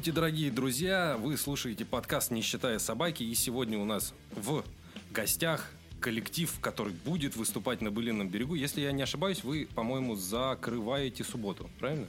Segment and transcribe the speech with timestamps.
[0.00, 1.18] Здравствуйте, дорогие друзья!
[1.20, 4.64] Вы слушаете подкаст «Не считая собаки», и сегодня у нас в
[5.10, 8.54] гостях коллектив, который будет выступать на Былином берегу.
[8.54, 12.06] Если я не ошибаюсь, вы, по-моему, закрываете субботу, правильно?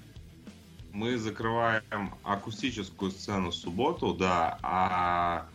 [0.94, 5.50] Мы закрываем акустическую сцену в субботу, да, а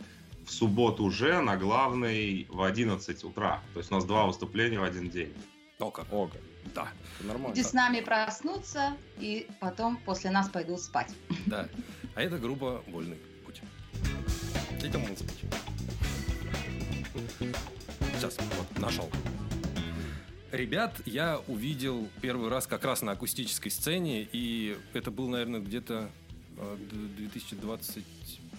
[0.45, 3.63] в субботу уже на главной в 11 утра.
[3.73, 5.33] То есть у нас два выступления в один день.
[5.79, 6.05] О как.
[6.11, 6.41] О как.
[6.75, 6.87] Да.
[7.21, 7.55] Нормально.
[7.55, 11.11] Люди с нами проснутся, и потом после нас пойдут спать.
[11.47, 11.67] Да.
[12.17, 13.61] А это группа «Вольный путь».
[14.83, 15.43] Это мой путь.
[18.15, 19.07] Сейчас, вот, нашел.
[20.51, 26.09] Ребят я увидел первый раз как раз на акустической сцене, и это был, наверное, где-то
[27.17, 28.03] 2020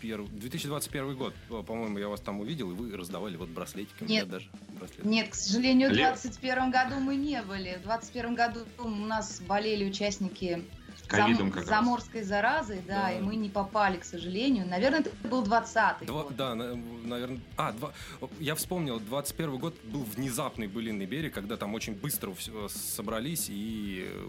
[0.00, 4.04] 21, 2021 год, по-моему, я вас там увидел, и вы раздавали вот браслетики.
[4.04, 4.48] Нет, даже
[4.78, 5.04] браслет.
[5.04, 7.80] нет, к сожалению, в 2021 году мы не были.
[7.82, 10.62] В 2021 году у нас болели участники
[11.10, 14.66] зам, заморской заразой, да, да, и мы не попали, к сожалению.
[14.66, 16.36] Наверное, это был 20-й Два, год.
[16.36, 17.40] Да, наверное.
[17.56, 17.92] А, два,
[18.38, 24.08] я вспомнил, 21 год был внезапный былинный берег, когда там очень быстро все собрались, и
[24.10, 24.26] э,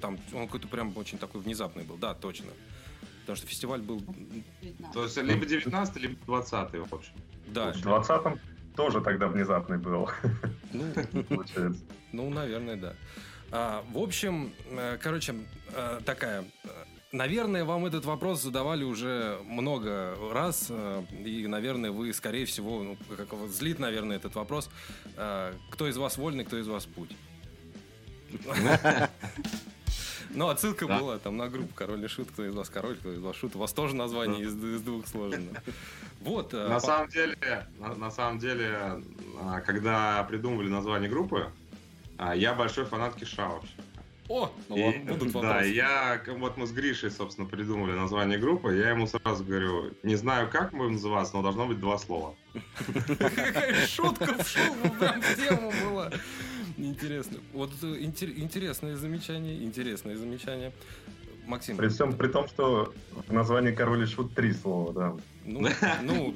[0.00, 2.48] там он какой-то прям очень такой внезапный был, да, точно.
[3.20, 4.00] Потому что фестиваль был...
[4.62, 4.92] 19.
[4.92, 7.12] То есть либо 19 либо 20 в общем.
[7.48, 7.72] Да.
[7.72, 8.38] В 20
[8.74, 10.08] тоже тогда внезапный был.
[10.72, 10.84] Ну,
[11.28, 11.82] получается.
[12.12, 12.94] Ну, наверное, да.
[13.50, 15.34] А, в общем, э, короче,
[15.72, 16.44] э, такая...
[16.64, 16.68] Э,
[17.12, 20.70] наверное, вам этот вопрос задавали уже много раз,
[21.24, 24.68] и, наверное, вы, скорее всего, ну, как злит, наверное, этот вопрос.
[25.14, 27.16] Кто из вас вольный, кто из вас путь?
[30.30, 30.98] Ну, отсылка да.
[30.98, 33.56] была там на группу Король и Шут, кто из вас король, кто из вас шут.
[33.56, 35.62] У вас тоже название из, из двух сложено.
[36.20, 36.52] Вот.
[36.52, 39.02] На самом деле, на, самом деле,
[39.64, 41.50] когда придумывали название группы,
[42.18, 43.72] а, я большой фанат Киша вообще.
[44.28, 45.46] О, ну и, будут вопросы.
[45.46, 50.16] Да, я, вот мы с Гришей, собственно, придумали название группы, я ему сразу говорю, не
[50.16, 52.34] знаю, как мы будем называться, но должно быть два слова.
[53.18, 56.10] Какая шутка в шутку прям в тему была.
[56.76, 57.38] Интересно.
[57.54, 60.72] Вот интересное замечание, интересное замечание.
[61.46, 61.78] Максим.
[61.78, 62.92] При всем при том, что
[63.26, 65.16] в названии Король и Шут три слова, да.
[65.46, 65.68] Ну,
[66.02, 66.34] ну,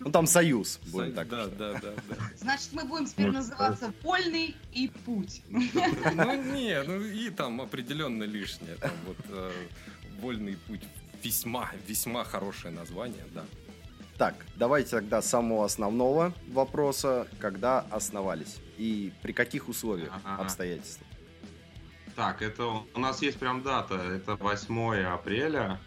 [0.00, 1.28] ну там союз будет так.
[1.28, 2.16] Да, да, да, да.
[2.36, 5.42] Значит, мы будем теперь называться Вольный и Путь.
[5.48, 8.76] Ну не, ну и там определенно лишнее.
[8.76, 9.52] Там вот э,
[10.20, 10.82] Вольный путь
[11.22, 13.44] весьма, весьма хорошее название, да.
[14.16, 17.28] Так, давайте тогда с самого основного вопроса.
[17.38, 18.58] Когда основались?
[18.76, 20.42] И при каких условиях, ага.
[20.42, 21.08] обстоятельствах?
[22.16, 23.94] Так, это у нас есть прям дата.
[23.94, 25.78] Это 8 апреля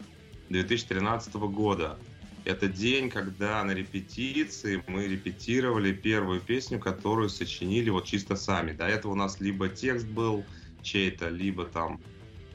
[0.47, 1.99] 2013 года.
[2.43, 8.73] Это день, когда на репетиции мы репетировали первую песню, которую сочинили вот чисто сами.
[8.73, 10.43] До этого у нас либо текст был
[10.81, 12.01] чей-то, либо там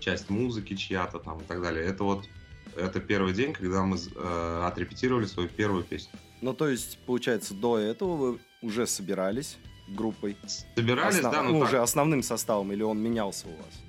[0.00, 1.84] часть музыки чья-то там и так далее.
[1.84, 2.28] Это вот
[2.76, 6.12] это первый день, когда мы э, отрепетировали свою первую песню.
[6.42, 9.56] Ну, то есть, получается, до этого вы уже собирались
[9.88, 10.36] группой?
[10.75, 11.32] Собирались, Основ...
[11.32, 11.42] да.
[11.42, 11.69] Ну, ну так...
[11.69, 13.85] уже основным составом, или он менялся у вас?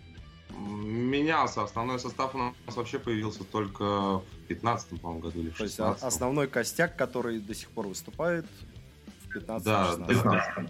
[0.68, 1.64] Менялся.
[1.64, 3.84] Основной состав у нас вообще появился только
[4.20, 7.88] в 15 по-моему, году или в 16 То есть основной костяк, который до сих пор
[7.88, 8.46] выступает
[9.25, 10.66] в 15 Да, 16 да.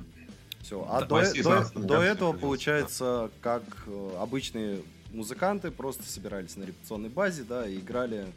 [0.62, 0.86] Все.
[0.90, 7.10] А да, до, до, до этого, получается, как э, обычные музыканты просто собирались на репетиционной
[7.10, 8.28] базе, да, и играли,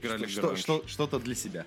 [0.00, 1.64] играли что, что, что-то для себя.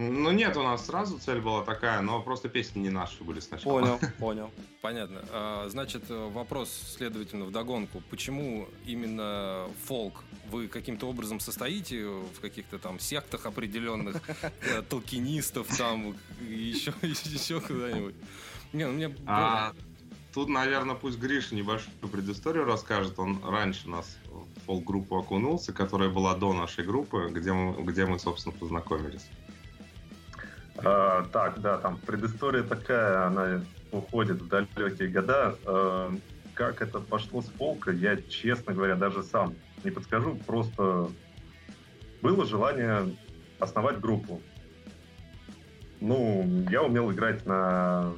[0.00, 3.80] Ну нет, у нас сразу цель была такая, но просто песни не наши были сначала.
[3.80, 4.50] Понял, понял.
[4.80, 5.24] Понятно.
[5.32, 8.00] А, значит, вопрос, следовательно, в догонку.
[8.08, 10.22] Почему именно фолк?
[10.52, 14.22] Вы каким-то образом состоите в каких-то там сектах определенных,
[14.62, 16.14] э, толкинистов там,
[16.48, 18.14] еще, еще куда-нибудь?
[18.72, 19.16] Не, ну мне...
[19.26, 19.74] А,
[20.32, 23.18] Тут, наверное, пусть Гриша небольшую предысторию расскажет.
[23.18, 28.20] Он раньше нас в фолк-группу окунулся, которая была до нашей группы, где мы, где мы
[28.20, 29.26] собственно, познакомились.
[30.84, 35.56] А, так, да, там предыстория такая, она уходит в далекие года.
[35.64, 36.14] А,
[36.54, 39.54] как это пошло с полка, я, честно говоря, даже сам
[39.84, 40.36] не подскажу.
[40.46, 41.10] Просто
[42.22, 43.16] было желание
[43.58, 44.40] основать группу.
[46.00, 48.12] Ну, я умел играть на,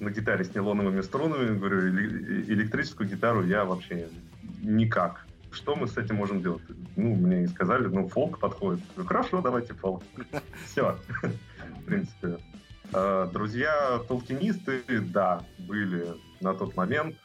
[0.00, 1.58] на гитаре с нейлоновыми струнами.
[1.58, 4.08] Говорю, электрическую гитару я вообще
[4.62, 5.25] никак.
[5.56, 6.62] Что мы с этим можем делать?
[6.96, 8.84] Ну, мне сказали, ну, фолк подходит.
[8.94, 10.02] Говорю, Хорошо, давайте фолк.
[10.66, 10.98] Все.
[11.80, 12.38] В принципе.
[12.92, 16.08] А, друзья толкинисты, да, были
[16.42, 17.16] на тот момент.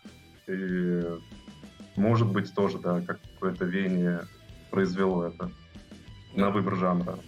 [0.48, 1.02] И,
[1.98, 4.22] может быть, тоже, да, какое-то веяние
[4.72, 5.52] произвело это
[6.34, 7.20] на выбор жанра.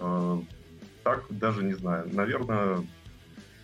[0.00, 0.38] А,
[1.02, 2.10] так даже не знаю.
[2.12, 2.86] Наверное,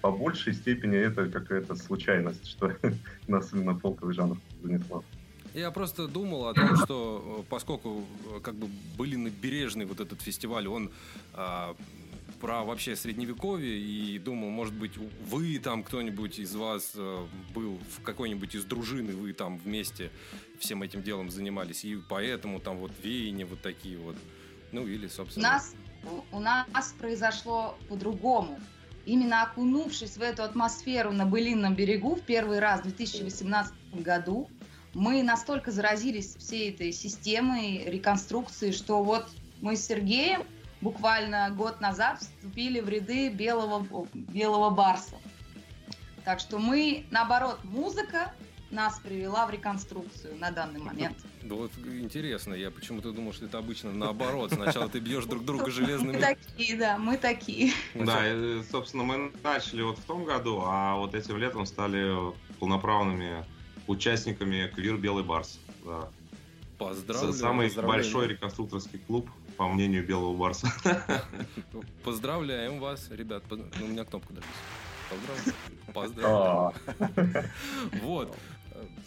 [0.00, 2.72] по большей степени это какая-то случайность, что
[3.28, 5.04] нас именно фолковый жанр занесло.
[5.54, 10.20] Я просто думал о том, что э, поскольку э, как бы были набережный вот этот
[10.20, 10.90] фестиваль, он
[11.34, 11.74] а,
[12.40, 18.02] про вообще средневековье и думал, может быть, вы там кто-нибудь из вас а, был в
[18.02, 20.10] какой-нибудь из дружины, вы там вместе
[20.58, 24.16] всем этим делом занимались, и поэтому там вот веяния вот такие вот.
[24.72, 25.48] Ну или, собственно...
[25.48, 25.74] У нас
[26.32, 28.58] у нас произошло по-другому.
[29.06, 34.50] Именно окунувшись в эту атмосферу на Былинном берегу в первый раз в 2018 году,
[34.94, 39.26] мы настолько заразились всей этой системой реконструкции, что вот
[39.60, 40.42] мы с Сергеем
[40.80, 45.16] буквально год назад вступили в ряды белого, белого барса.
[46.24, 48.32] Так что мы, наоборот, музыка
[48.70, 51.16] нас привела в реконструкцию на данный момент.
[51.42, 54.52] Да вот интересно, я почему-то думал, что это обычно наоборот.
[54.52, 56.16] Сначала ты бьешь друг друга железными...
[56.16, 57.72] Мы такие, да, мы такие.
[57.94, 62.14] Да, и, собственно, мы начали вот в том году, а вот этим летом стали
[62.58, 63.44] полноправными
[63.88, 65.58] участниками Квир Белый Барс.
[65.84, 66.08] Да.
[66.78, 67.32] Поздравляю.
[67.32, 70.68] Самый большой реконструкторский клуб, по мнению Белого Барса.
[72.04, 73.42] Поздравляем вас, ребят.
[73.50, 74.46] Ну, у меня кнопка даже
[75.10, 75.54] Поздравляю.
[75.94, 76.72] Поздравляю.
[76.94, 77.44] А.
[78.02, 78.36] Вот.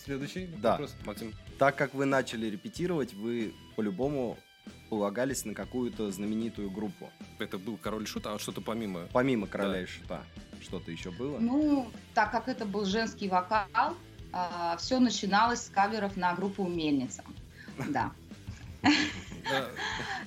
[0.03, 0.71] Следующий да.
[0.71, 1.33] вопрос, Максим.
[1.57, 4.37] Так как вы начали репетировать, вы по-любому
[4.89, 7.09] полагались на какую-то знаменитую группу.
[7.39, 9.07] Это был Король Шута, а что-то помимо?
[9.13, 9.81] Помимо Короля да.
[9.81, 10.21] и Шута.
[10.61, 11.39] Что-то еще было?
[11.39, 13.95] Ну, так как это был женский вокал,
[14.33, 17.23] э, все начиналось с каверов на группу Мельница.
[17.89, 18.11] Да.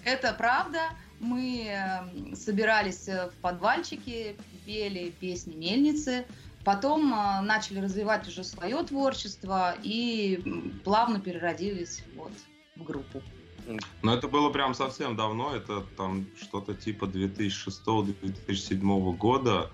[0.05, 0.91] Это правда.
[1.21, 4.37] Мы эм, собирались в подвальчике,
[4.67, 6.27] пели песни Мельницы,
[6.65, 10.43] Потом э, начали развивать уже свое творчество и
[10.83, 12.33] плавно переродились вот
[12.75, 13.23] в группу.
[14.03, 19.71] Но это было прям совсем давно, это там что-то типа 2006-2007 года, а,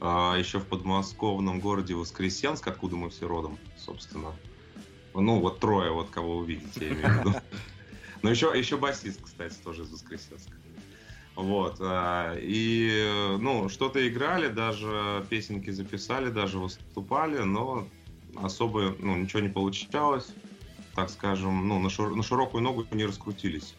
[0.00, 4.32] еще в подмосковном городе Воскресенск, откуда мы все родом, собственно.
[5.14, 7.34] Ну, вот трое, вот кого вы видите, я имею в виду.
[8.22, 10.54] Но еще, еще басист, кстати, тоже из Воскресенска.
[11.36, 11.76] Вот.
[11.80, 17.86] А, и, ну, что-то играли, даже песенки записали, даже выступали, но
[18.36, 20.32] особо, ну, ничего не получалось,
[20.94, 23.74] так скажем, ну, на, шир- на широкую ногу не раскрутились.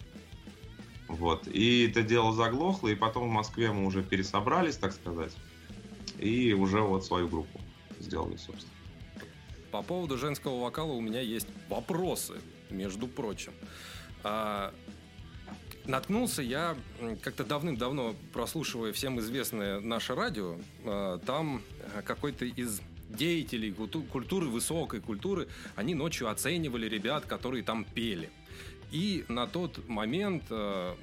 [1.07, 1.47] Вот.
[1.47, 5.35] И это дело заглохло, и потом в Москве мы уже пересобрались, так сказать,
[6.21, 7.59] и уже вот свою группу
[7.99, 8.71] сделали, собственно.
[9.71, 12.35] По поводу женского вокала у меня есть вопросы,
[12.69, 13.53] между прочим.
[14.23, 14.73] А,
[15.85, 16.77] Наткнулся я
[17.23, 21.63] как-то давным-давно, прослушивая всем известное наше радио, а, там
[21.95, 28.29] э, какой-то из деятелей культуры, высокой культуры, они ночью оценивали ребят, которые там пели.
[28.91, 30.95] И на тот момент э,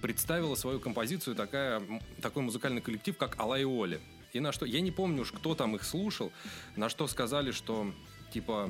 [0.00, 1.82] представила свою композицию такая,
[2.22, 4.00] такой музыкальный коллектив, как Алайоли.
[4.34, 6.32] И на что, я не помню уж, кто там их слушал,
[6.74, 7.92] на что сказали, что
[8.32, 8.68] типа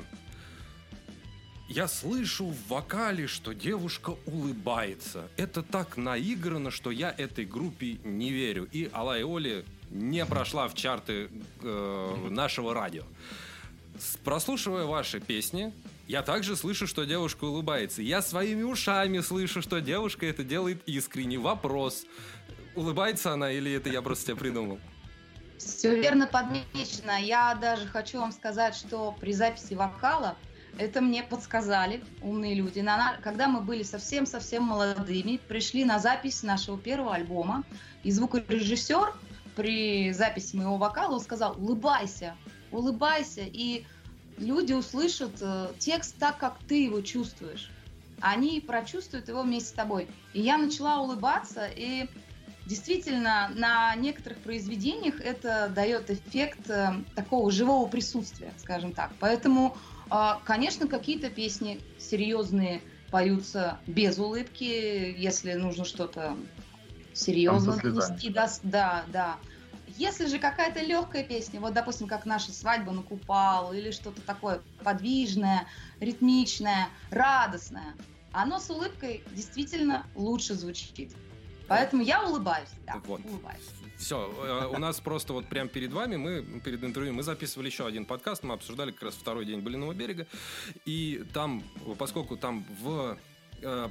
[1.67, 5.27] я слышу в вокале, что девушка улыбается.
[5.37, 8.69] Это так наиграно, что я этой группе не верю.
[8.71, 11.29] И Алай Оли не прошла в чарты
[11.63, 13.03] э, нашего радио.
[14.23, 15.73] Прослушивая ваши песни,
[16.07, 18.03] я также слышу, что девушка улыбается.
[18.03, 21.39] Я своими ушами слышу, что девушка это делает искренне.
[21.39, 22.05] Вопрос,
[22.75, 24.79] улыбается она или это я просто тебя придумал?
[25.57, 27.19] Все верно подмечено.
[27.21, 30.35] Я даже хочу вам сказать, что при записи вокала
[30.77, 32.85] это мне подсказали умные люди.
[33.21, 37.63] Когда мы были совсем-совсем молодыми, пришли на запись нашего первого альбома,
[38.03, 39.13] и звукорежиссер
[39.55, 42.35] при записи моего вокала сказал «улыбайся,
[42.71, 43.85] улыбайся», и
[44.37, 47.71] люди услышат э, текст так, как ты его чувствуешь.
[48.19, 50.09] Они прочувствуют его вместе с тобой.
[50.33, 52.09] И я начала улыбаться, и
[52.65, 59.13] действительно на некоторых произведениях это дает эффект э, такого живого присутствия, скажем так.
[59.19, 59.75] Поэтому
[60.09, 62.81] а, конечно, какие-то песни серьезные
[63.11, 64.63] поются без улыбки,
[65.17, 66.37] если нужно что-то
[67.13, 68.29] серьезно донести.
[68.29, 69.39] Да, да, да.
[69.87, 74.61] Если же какая-то легкая песня, вот, допустим, как наша свадьба на Купал, или что-то такое
[74.83, 75.67] подвижное,
[75.99, 77.93] ритмичное, радостное,
[78.31, 81.13] оно с улыбкой действительно лучше звучит.
[81.67, 83.21] Поэтому я улыбаюсь, да, вот.
[83.25, 83.63] улыбаюсь.
[83.97, 87.87] Все, э, у нас просто вот прямо перед вами, мы перед интервью, мы записывали еще
[87.87, 90.27] один подкаст, мы обсуждали как раз второй день Былиного берега,
[90.85, 91.63] и там,
[91.97, 93.17] поскольку там в
[93.61, 93.89] э,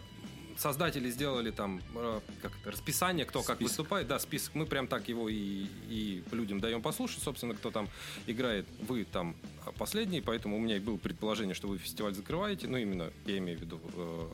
[0.56, 3.56] создатели сделали там э, как это, расписание, кто список.
[3.56, 4.54] как выступает, да, список.
[4.54, 7.88] Мы прям так его и, и людям даем послушать, собственно, кто там
[8.26, 8.66] играет.
[8.86, 9.36] Вы там
[9.78, 13.62] последний, поэтому у меня было предположение, что вы фестиваль закрываете, ну, именно, я имею в
[13.62, 14.28] виду, э,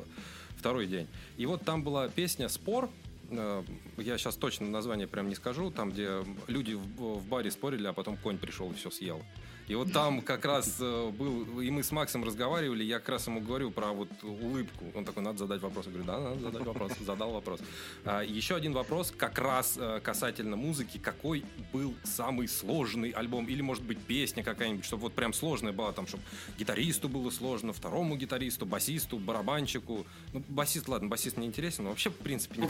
[0.56, 1.06] второй день.
[1.36, 2.90] И вот там была песня «Спор»,
[3.30, 7.92] я сейчас точно название прям не скажу, там, где люди в, в баре спорили, а
[7.92, 9.22] потом конь пришел и все съел.
[9.70, 13.28] И вот там как раз э, был, и мы с Максом разговаривали, я как раз
[13.28, 14.86] ему говорю про вот улыбку.
[14.96, 15.86] Он такой, надо задать вопрос.
[15.86, 16.92] Я говорю, да, надо задать вопрос.
[16.98, 17.60] Задал вопрос.
[18.04, 20.98] А, еще один вопрос как раз э, касательно музыки.
[20.98, 23.46] Какой был самый сложный альбом?
[23.46, 26.24] Или, может быть, песня какая-нибудь, чтобы вот прям сложная была, там, чтобы
[26.58, 30.04] гитаристу было сложно, второму гитаристу, басисту, барабанщику.
[30.32, 32.66] Ну, басист, ладно, басист не интересен, но вообще, в принципе, не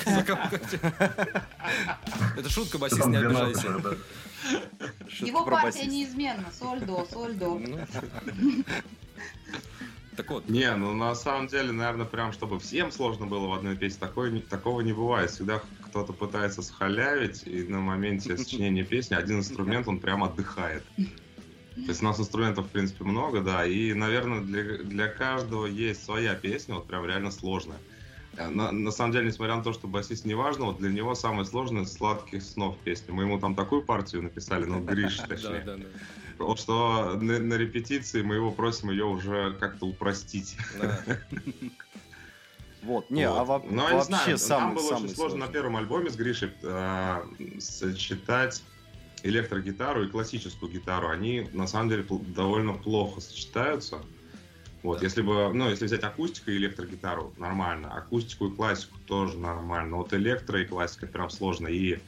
[2.38, 3.80] Это шутка, басист, не обижайся.
[5.21, 6.50] Его партия неизменна.
[6.59, 7.59] Соль, до, соль, до.
[7.59, 7.78] Ну,
[10.16, 10.49] так вот.
[10.49, 14.40] Не, ну на самом деле, наверное, прям чтобы всем сложно было в одной песне, такое,
[14.40, 15.30] такого не бывает.
[15.30, 20.85] Всегда кто-то пытается схалявить, и на моменте сочинения песни один инструмент, он прям отдыхает.
[20.97, 26.04] То есть у нас инструментов, в принципе, много, да, и, наверное, для, для каждого есть
[26.04, 27.78] своя песня, вот прям реально сложная.
[28.40, 31.14] Э, на, на самом деле, несмотря на то, что басист не важно, вот для него
[31.14, 33.12] самое сложное «Сладких снов» песня.
[33.12, 35.62] Мы ему там такую партию написали, ну, Гриш, точнее.
[35.64, 35.85] Да, да, да.
[36.38, 40.56] Вот что на, на репетиции мы его просим ее уже как-то упростить.
[42.82, 43.64] Вот, не, а вот.
[43.68, 46.50] а Но, вообще знаю, самый, Нам было самый очень сложно на первом альбоме с Гришей
[46.62, 47.23] э,
[47.59, 48.62] сочетать
[49.23, 51.11] электрогитару и классическую гитару.
[51.11, 54.00] Они, на самом деле, довольно плохо сочетаются.
[54.82, 57.92] Вот, если бы, ну, если взять акустику и электрогитару, нормально.
[57.92, 59.96] Акустику и классику тоже нормально.
[59.96, 61.68] Вот электро и классика прям сложно.
[61.68, 61.99] И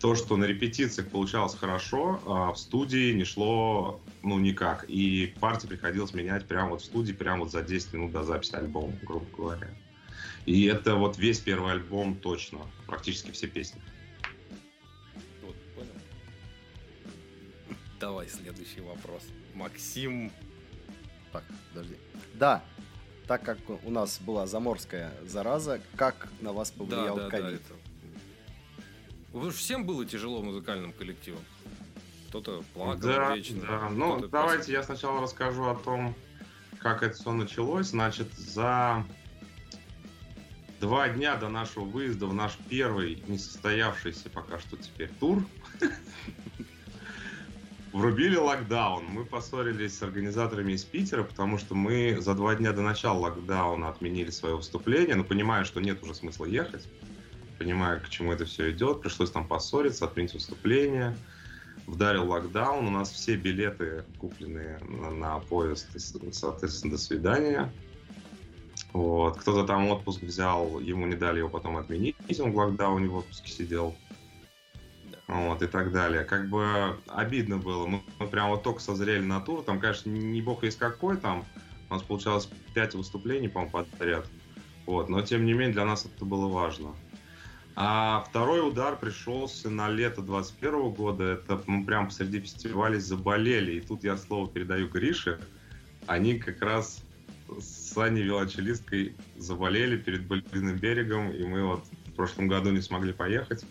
[0.00, 4.84] то, что на репетициях получалось хорошо, а в студии не шло, ну, никак.
[4.88, 8.54] И партии приходилось менять прямо вот в студии, прямо вот за 10 минут до записи
[8.54, 9.68] альбома, грубо говоря.
[10.46, 13.80] И это вот весь первый альбом точно, практически все песни.
[15.42, 15.90] Вот, понял.
[18.00, 19.22] Давай следующий вопрос.
[19.54, 20.30] Максим
[21.34, 21.96] так, подожди.
[22.34, 22.62] Да,
[23.26, 27.62] так как у нас была заморская зараза, как на вас повлиял да, да, ковид?
[29.32, 29.50] Да, это...
[29.50, 31.42] Всем было тяжело музыкальным коллективом.
[32.28, 33.60] Кто-то плакал да, вечно.
[33.62, 34.72] Да, ну давайте просто...
[34.72, 36.14] я сначала расскажу о том,
[36.78, 37.88] как это все началось.
[37.88, 39.04] Значит, за
[40.80, 45.44] два дня до нашего выезда в наш первый несостоявшийся пока что теперь тур
[47.94, 49.04] врубили локдаун.
[49.06, 53.88] Мы поссорились с организаторами из Питера, потому что мы за два дня до начала локдауна
[53.88, 56.88] отменили свое выступление, но понимая, что нет уже смысла ехать,
[57.58, 61.16] понимая, к чему это все идет, пришлось там поссориться, отменить выступление.
[61.86, 65.86] Вдарил локдаун, у нас все билеты куплены на, на поезд,
[66.32, 67.72] соответственно, до свидания.
[68.92, 69.38] Вот.
[69.38, 73.52] Кто-то там отпуск взял, ему не дали его потом отменить, он в локдауне в отпуске
[73.52, 73.94] сидел
[75.26, 76.24] вот, и так далее.
[76.24, 77.86] Как бы обидно было.
[77.86, 79.62] Мы, мы прям вот только созрели на тур.
[79.62, 81.44] Там, конечно, не бог есть какой там.
[81.88, 84.26] У нас получалось 5 выступлений, по-моему, подряд.
[84.86, 86.94] Вот, но тем не менее для нас это было важно.
[87.76, 91.24] А второй удар пришелся на лето 21 года.
[91.24, 93.72] Это мы прям посреди фестиваля заболели.
[93.72, 95.40] И тут я слово передаю Грише.
[96.06, 97.02] Они как раз
[97.58, 101.32] с Аней Велочелисткой заболели перед Былиным берегом.
[101.32, 103.64] И мы вот в прошлом году не смогли поехать.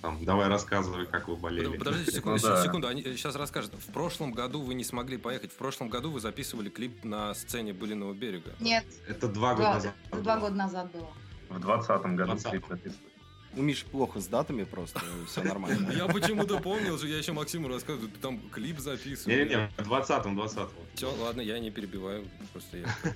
[0.00, 1.76] Там, давай рассказывай, как вы болели.
[1.76, 2.62] Подождите секунду, ну, да.
[2.62, 3.74] секунду, они сейчас расскажут.
[3.74, 5.52] В прошлом году вы не смогли поехать.
[5.52, 8.52] В прошлом году вы записывали клип на сцене Былиного берега.
[8.60, 8.84] Нет.
[9.08, 9.94] Это два года назад.
[10.10, 11.12] Это два года назад было.
[11.48, 13.08] В двадцатом году 20 клип записывали.
[13.56, 15.90] У Миши плохо с датами просто, все нормально.
[15.90, 19.34] Я почему-то помнил, что я еще Максиму рассказываю, ты там клип записывал.
[19.36, 20.68] Не-не, в 20-м, 20-м.
[20.94, 22.86] Все, ладно, я не перебиваю, просто я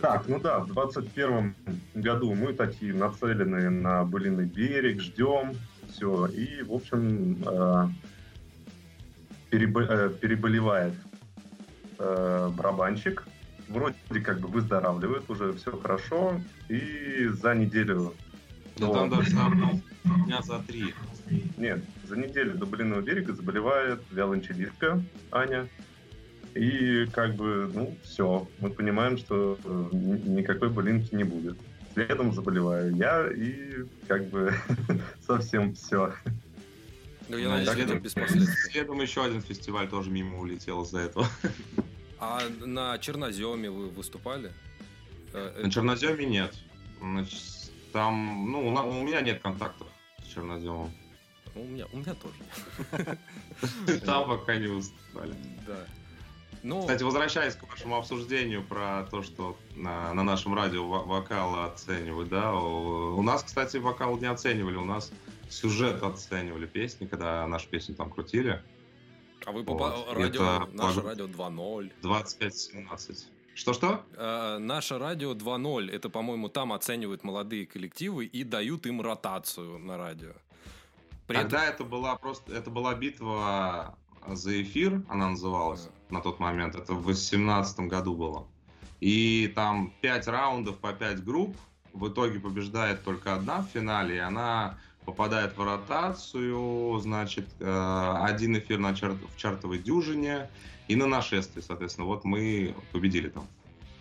[0.00, 1.54] так, ну да, в 21
[1.94, 5.54] году мы такие нацелены на Былиный берег, ждем,
[5.90, 6.26] все.
[6.26, 7.88] И, в общем, э,
[9.50, 10.94] э, переболевает
[11.98, 13.26] э, барабанщик.
[13.68, 16.40] Вроде как бы выздоравливает, уже все хорошо.
[16.68, 18.14] И за неделю...
[18.78, 18.92] Да до...
[18.94, 19.30] там даже
[20.24, 20.94] дня за три.
[21.56, 25.68] Нет, за неделю до Блинного берега заболевает виолончелистка Аня.
[26.58, 29.58] И как бы, ну, все, мы понимаем, что
[29.92, 31.56] никакой блинки не будет
[32.06, 34.54] следом заболеваю я, и как бы
[35.26, 36.14] совсем все.
[37.28, 38.70] Ну, я надеюсь, следом, без последствий.
[38.70, 41.26] Следом еще один фестиваль тоже мимо улетел из-за этого.
[42.20, 44.52] А на Черноземе вы выступали?
[45.32, 46.52] Э, на Черноземе нет.
[46.98, 49.86] Значит, там, ну, у меня нет контактов
[50.24, 50.92] с Черноземом.
[51.54, 53.18] У меня, у меня тоже.
[54.04, 55.32] Там пока не выступали.
[55.64, 55.86] Да.
[56.62, 56.80] Ну...
[56.80, 62.54] Кстати, возвращаясь к вашему обсуждению про то, что на, на нашем радио вокал оценивают, да,
[62.54, 65.12] у, нас, кстати, вокал не оценивали, у нас
[65.48, 68.62] сюжет оценивали песни, когда нашу песню там крутили.
[69.46, 69.78] А вы вот.
[69.78, 71.92] по радио, Это наше радио 2.0.
[72.02, 73.26] 25-17.
[73.54, 74.04] Что-что?
[74.14, 75.90] Э, наше радио 2.0.
[75.90, 80.32] Это, по-моему, там оценивают молодые коллективы и дают им ротацию на радио.
[81.26, 81.74] При Тогда этом...
[81.74, 85.97] это была просто это была битва за эфир, она называлась yeah.
[86.10, 86.74] На тот момент.
[86.74, 88.46] Это в 2018 году было.
[89.00, 91.56] И там 5 раундов по 5 групп.
[91.92, 98.58] В итоге побеждает только одна в финале, и она попадает в ротацию, значит, э, один
[98.58, 100.50] эфир на чарт, в чартовой дюжине
[100.86, 102.06] и на нашествие, соответственно.
[102.06, 103.46] Вот мы победили там.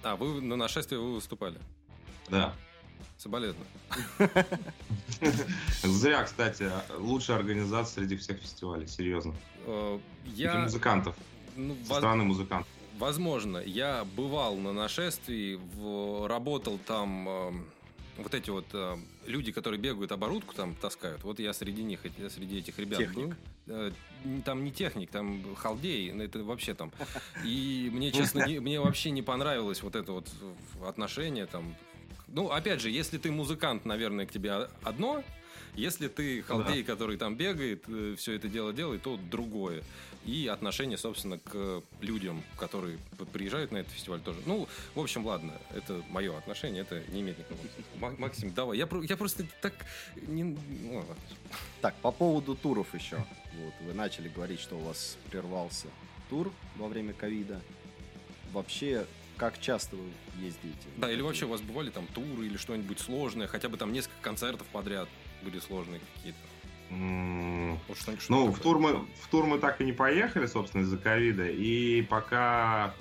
[0.03, 1.59] А, вы на нашествие вы выступали?
[2.29, 2.53] Да.
[3.17, 3.67] Соболезную.
[5.83, 9.33] Зря, кстати, лучшая организация среди всех фестивалей, серьезно.
[9.65, 10.51] Э, я...
[10.51, 11.15] Среди музыкантов.
[11.57, 12.67] Ну, Со стороны музыкантов.
[12.97, 13.57] Возможно.
[13.57, 16.27] Я бывал на нашествии, в...
[16.27, 17.51] работал там э,
[18.17, 18.95] вот эти вот э,
[19.25, 21.23] люди, которые бегают оборудку там таскают.
[21.23, 23.35] Вот я среди них, я среди этих ребят техник.
[23.65, 23.93] был.
[24.45, 26.91] Там не техник, там халдей, это вообще там.
[27.43, 30.27] И мне, честно, не, мне вообще не понравилось вот это вот
[30.83, 31.75] отношение там
[32.27, 35.23] ну, опять же, если ты музыкант, наверное, к тебе одно.
[35.75, 36.91] Если ты халдей, да.
[36.91, 39.83] который там бегает, э, все это дело делает, то другое.
[40.25, 42.97] И отношение, собственно, к людям, которые
[43.31, 44.39] приезжают на этот фестиваль тоже.
[44.45, 48.15] Ну, в общем, ладно, это мое отношение, это не имеет никакого.
[48.19, 48.77] Максим, давай.
[48.77, 49.73] Я, я просто так...
[50.27, 50.43] Не...
[50.43, 50.57] Ну,
[50.95, 51.15] ладно.
[51.81, 53.15] Так, по поводу туров еще.
[53.53, 55.87] Вот, вы начали говорить, что у вас прервался
[56.29, 57.61] тур во время ковида.
[58.51, 59.05] Вообще,
[59.37, 60.09] как часто вы
[60.41, 60.75] ездите?
[60.97, 64.21] Да, или вообще у вас бывали там туры или что-нибудь сложное, хотя бы там несколько
[64.21, 65.07] концертов подряд
[65.43, 66.39] были сложные какие-то?
[66.89, 67.77] Mm.
[67.87, 67.97] Вот
[68.29, 71.47] ну, в тур, мы, в тур мы так и не поехали, собственно, из-за ковида.
[71.49, 72.93] И пока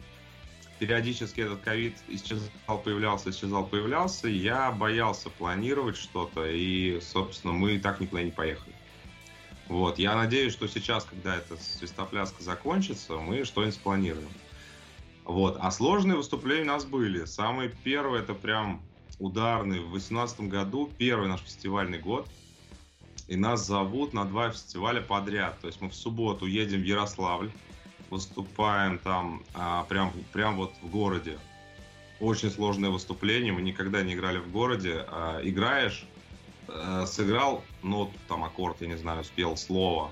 [0.79, 8.01] периодически этот ковид исчезал, появлялся, исчезал, появлялся, я боялся планировать что-то, и, собственно, мы так
[8.01, 8.75] никуда не поехали.
[9.69, 14.29] Вот, я надеюсь, что сейчас, когда эта свистопляска закончится, мы что-нибудь спланируем.
[15.25, 15.59] Вот.
[15.61, 17.25] А сложные выступления у нас были.
[17.25, 18.81] Самый первый это прям
[19.19, 19.81] ударный.
[19.81, 22.29] В 2018 году первый наш фестивальный год.
[23.29, 25.59] И нас зовут на два фестиваля подряд.
[25.61, 27.51] То есть мы в субботу едем в Ярославль,
[28.09, 31.39] выступаем там а, прям, прям вот в городе.
[32.21, 33.53] Очень сложное выступление.
[33.53, 35.05] Мы никогда не играли в городе.
[35.09, 36.07] А, играешь,
[36.69, 40.11] а, сыграл ноту, там аккорд, я не знаю, спел слово.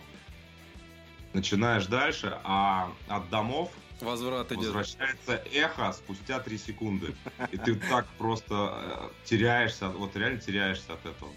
[1.33, 4.66] Начинаешь дальше, а от домов Возврат идет.
[4.66, 7.14] Возвращается эхо спустя 3 секунды.
[7.52, 11.30] И ты так просто э, теряешься, вот реально теряешься от этого.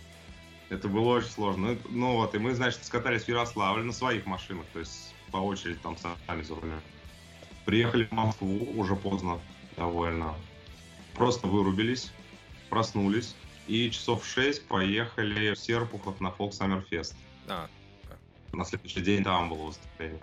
[0.70, 1.68] Это было очень сложно.
[1.68, 5.38] Ну, ну вот, и мы, значит, скатались в Ярославль на своих машинах, то есть по
[5.38, 6.82] очереди там сами за рулем.
[7.66, 9.40] Приехали в Москву, уже поздно
[9.76, 10.34] довольно.
[11.14, 12.12] Просто вырубились,
[12.70, 13.36] проснулись,
[13.68, 17.16] и часов в 6 поехали в Серпухов на Folk Summer Fest.
[17.48, 17.70] А.
[18.52, 20.22] На следующий день там было выступление.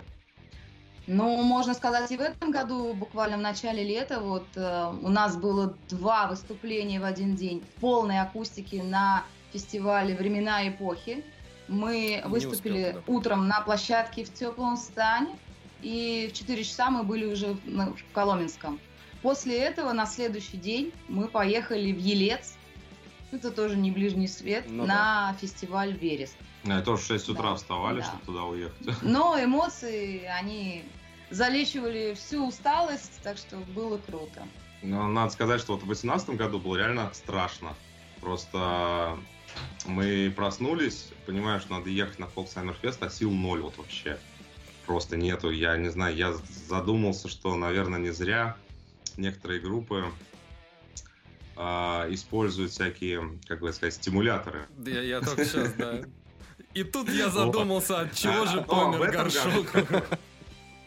[1.07, 5.37] Ну, можно сказать, и в этом году, буквально в начале лета, вот э, у нас
[5.37, 11.23] было два выступления в один день в полной акустике на фестивале «Времена эпохи».
[11.67, 15.37] Мы Не выступили успел, утром на площадке в теплом стане,
[15.81, 18.79] и в 4 часа мы были уже в, в Коломенском.
[19.21, 22.54] После этого на следующий день мы поехали в Елец,
[23.35, 25.37] это тоже не ближний свет, ну, на да.
[25.39, 26.35] фестиваль «Вереск».
[26.65, 27.55] А, тоже в 6 утра да.
[27.55, 28.05] вставали, да.
[28.05, 28.87] чтобы туда уехать.
[29.01, 30.83] Но эмоции, они
[31.29, 34.47] залечивали всю усталость, так что было круто.
[34.81, 37.73] Но надо сказать, что вот в 2018 году было реально страшно.
[38.21, 39.17] Просто
[39.85, 44.17] мы проснулись, понимаем, что надо ехать на Fest, а сил ноль вот вообще.
[44.85, 45.49] Просто нету.
[45.49, 46.33] Я не знаю, я
[46.67, 48.55] задумался, что, наверное, не зря
[49.17, 50.05] некоторые группы
[51.55, 51.61] э,
[52.13, 54.67] используют всякие, как бы сказать, стимуляторы.
[54.85, 56.01] Я, я только сейчас, да.
[56.73, 59.67] И тут я задумался, от чего же помер горшок.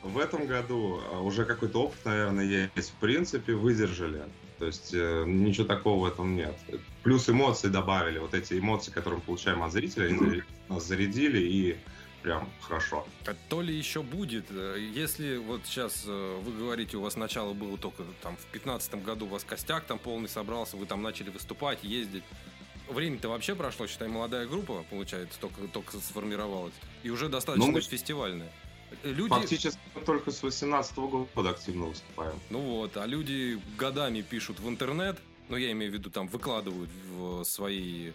[0.02, 2.90] В этом году а, уже какой-то опыт, наверное, есть.
[2.90, 4.22] В принципе, выдержали.
[4.58, 6.56] То есть э, ничего такого в этом нет.
[7.02, 8.18] Плюс эмоции добавили.
[8.18, 11.76] Вот эти эмоции, которые мы получаем от зрителей, они нас зарядили и
[12.22, 13.06] прям хорошо.
[13.26, 14.46] А то ли еще будет.
[14.50, 19.04] Э, если вот сейчас э, вы говорите, у вас начало было только там в 2015
[19.04, 22.24] году, у вас костяк там полный собрался, вы там начали выступать, ездить.
[22.88, 26.74] время-то вообще прошло, считай, молодая группа, получается, только, только сформировалась.
[27.02, 27.80] И уже достаточно ну, мы...
[27.80, 28.52] фестивальная.
[29.02, 29.28] Люди...
[29.28, 32.38] Фактически только с 18 года активно выступаем.
[32.50, 36.90] Ну вот, а люди годами пишут в интернет, ну я имею в виду, там выкладывают
[37.12, 38.12] в свои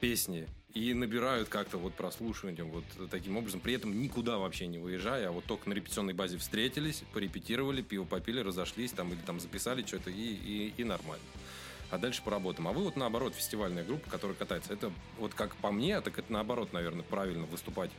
[0.00, 5.28] песни и набирают как-то вот прослушиванием вот таким образом, при этом никуда вообще не выезжая,
[5.28, 9.84] а вот только на репетиционной базе встретились, порепетировали, пиво попили, разошлись там или там записали
[9.84, 11.24] что-то и, и, и нормально.
[11.90, 12.68] А дальше поработаем.
[12.68, 14.72] А вы вот наоборот фестивальная группа, которая катается.
[14.72, 17.90] Это вот как по мне, так это наоборот, наверное, правильно выступать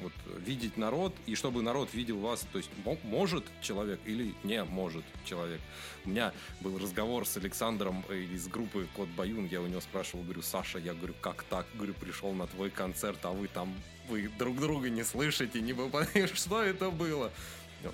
[0.00, 2.70] вот, видеть народ, и чтобы народ видел вас, то есть
[3.04, 5.60] может человек или не может человек.
[6.04, 10.24] У меня был разговор с Александром э, из группы Код Баюн, я у него спрашивал,
[10.24, 11.66] говорю, Саша, я говорю, как так?
[11.74, 13.74] Говорю, пришел на твой концерт, а вы там,
[14.08, 17.32] вы друг друга не слышите, не выполняешь, что это было?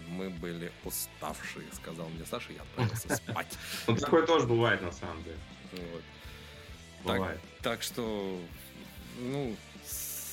[0.08, 3.58] Мы были уставшие, сказал мне Саша, я отправился спать.
[3.86, 5.38] Ну, такое тоже бывает, на самом деле.
[7.04, 7.40] Бывает.
[7.62, 8.40] Так что,
[9.18, 9.54] ну,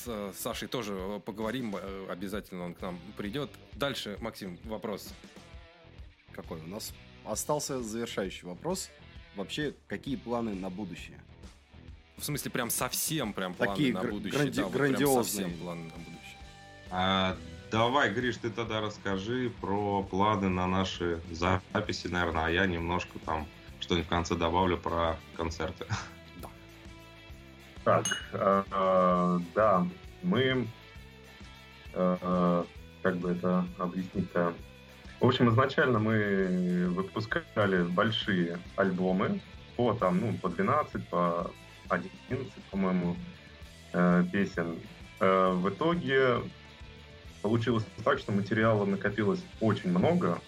[0.04, 3.50] с Сашей тоже э, поговорим, э, обязательно он к нам придет.
[3.74, 5.12] Дальше, Максим, вопрос.
[6.32, 6.92] Какой у нас?
[7.24, 8.90] Остался завершающий вопрос.
[9.36, 11.20] Вообще, какие планы на будущее?
[12.16, 14.40] В смысле, прям совсем прям планы Такие на будущее.
[14.40, 15.24] Гранди- да, вот грандиозные.
[15.46, 16.38] совсем планы на будущее.
[16.90, 17.36] А,
[17.70, 23.46] давай, Гриш, ты тогда расскажи про планы на наши записи, наверное, а я немножко там
[23.80, 25.86] что-нибудь в конце добавлю про концерты.
[27.84, 29.86] Так, э, да,
[30.22, 30.68] мы,
[31.94, 32.64] э,
[33.02, 34.54] как бы это объяснить-то,
[35.18, 39.40] в общем, изначально мы выпускали большие альбомы
[39.76, 41.50] по там, ну, по 12, по
[41.88, 43.16] 11, по-моему,
[43.92, 44.76] э, песен.
[45.18, 46.38] В итоге
[47.42, 50.40] получилось так, что материала накопилось очень много,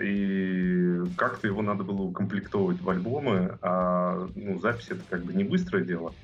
[0.00, 5.42] и как-то его надо было укомплектовывать в альбомы, а ну, запись это как бы не
[5.42, 6.14] быстрое дело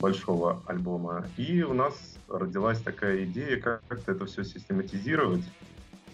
[0.00, 1.26] большого альбома.
[1.36, 1.94] И у нас
[2.28, 5.44] родилась такая идея, как-то это все систематизировать.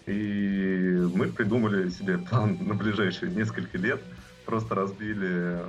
[0.05, 4.01] И мы придумали себе план на ближайшие несколько лет.
[4.45, 5.59] Просто разбили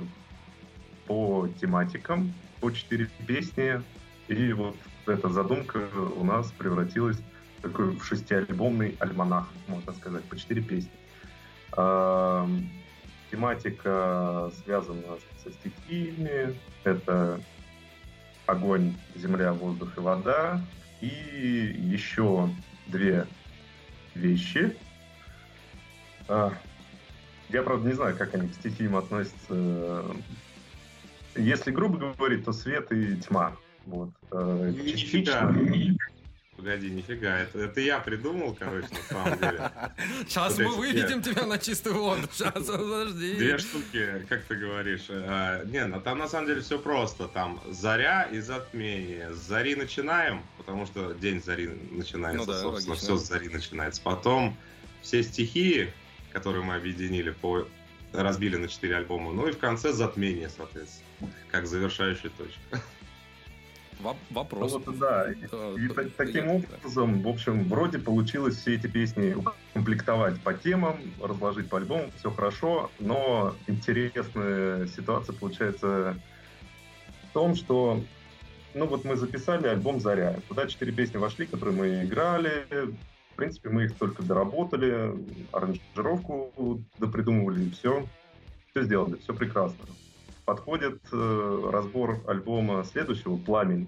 [1.07, 3.81] по тематикам, по четыре песни.
[4.27, 4.75] И вот
[5.07, 7.17] эта задумка у нас превратилась
[7.57, 10.91] в такой шестиальбомный альманах, можно сказать, по четыре песни.
[11.71, 12.47] А,
[13.31, 16.55] тематика связана со стихиями.
[16.83, 17.41] Это
[18.47, 20.61] огонь, земля, воздух и вода.
[21.01, 22.49] И еще
[22.87, 23.27] две
[24.15, 24.75] вещи.
[26.27, 26.51] А,
[27.49, 30.03] я, правда, не знаю, как они к стихиям относятся.
[31.35, 33.55] Если грубо говорить, то свет и тьма.
[33.85, 34.09] Вот.
[34.31, 35.53] Э, частично.
[36.57, 39.71] Погоди, нифига, это, это я придумал, короче, на самом деле.
[40.27, 43.35] Сейчас мы выведем тебя на чистую воду, сейчас, подожди.
[43.35, 45.05] Две штуки, как ты говоришь.
[45.09, 47.27] А, не, ну там на самом деле все просто.
[47.27, 49.35] Там заря и затмение.
[49.35, 53.15] С зари начинаем, потому что день зари начинается, ну, да, собственно, логично.
[53.15, 54.01] все с зари начинается.
[54.01, 54.57] Потом
[55.03, 55.93] все стихии,
[56.33, 57.67] которые мы объединили, по
[58.13, 59.31] разбили на четыре альбома.
[59.31, 62.81] Ну и в конце затмение, соответственно, как завершающая точка.
[63.99, 64.73] Вопрос.
[64.73, 65.31] Ну, вот, да.
[65.31, 69.35] И, и так, таким образом, в общем, вроде получилось все эти песни
[69.73, 76.15] комплектовать по темам, разложить по альбомам, все хорошо, но интересная ситуация получается
[77.29, 78.03] в том, что
[78.73, 80.39] ну вот мы записали альбом «Заря».
[80.47, 82.65] Туда четыре песни вошли, которые мы играли.
[83.31, 85.13] В принципе, мы их только доработали,
[85.51, 88.05] аранжировку допридумывали, и все.
[88.71, 89.85] Все сделали, все прекрасно
[90.47, 93.85] подходит э, разбор альбома следующего «Пламень».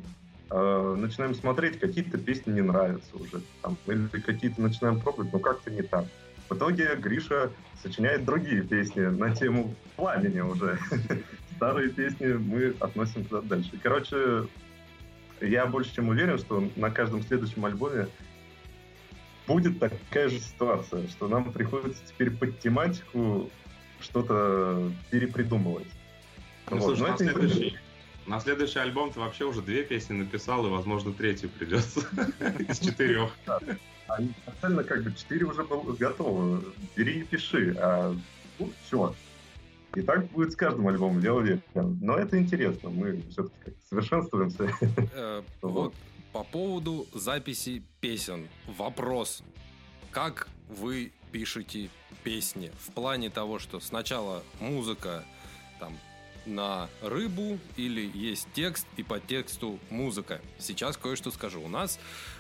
[0.52, 3.42] Э, начинаем смотреть, какие-то песни не нравятся уже.
[3.62, 6.04] Там, или какие-то начинаем пробовать, но как-то не так.
[6.50, 7.50] В итоге Гриша
[7.82, 10.78] сочиняет другие песни на тему пламени уже.
[11.56, 13.80] Старые песни мы относим туда дальше.
[13.82, 14.48] Короче,
[15.40, 18.10] я больше чем уверен, что на каждом следующем альбоме
[19.48, 23.50] будет такая же ситуация, что нам приходится теперь под тематику
[24.02, 25.88] что-то перепридумывать.
[26.70, 27.78] Ну, вот, слушай, на следующий,
[28.26, 32.02] на следующий альбом ты вообще уже две песни написал, и, возможно, третью придется
[32.68, 33.32] из четырех.
[34.08, 36.64] Они изначально как бы четыре уже было готовы.
[36.96, 37.76] Бери и пиши.
[37.80, 38.16] А
[38.58, 39.16] ну, все.
[39.96, 41.62] И так будет с каждым альбомом, я уверен.
[41.74, 44.72] Но это интересно, мы все-таки совершенствуемся.
[45.14, 45.94] Э, вот
[46.32, 48.48] по поводу записи песен.
[48.68, 49.44] Вопрос.
[50.12, 51.90] Как вы пишете
[52.24, 52.72] песни?
[52.80, 55.24] В плане того, что сначала музыка,
[55.80, 55.98] там,
[56.50, 60.42] на рыбу или есть текст и по тексту музыка.
[60.58, 61.62] Сейчас кое-что скажу.
[61.62, 62.00] У нас,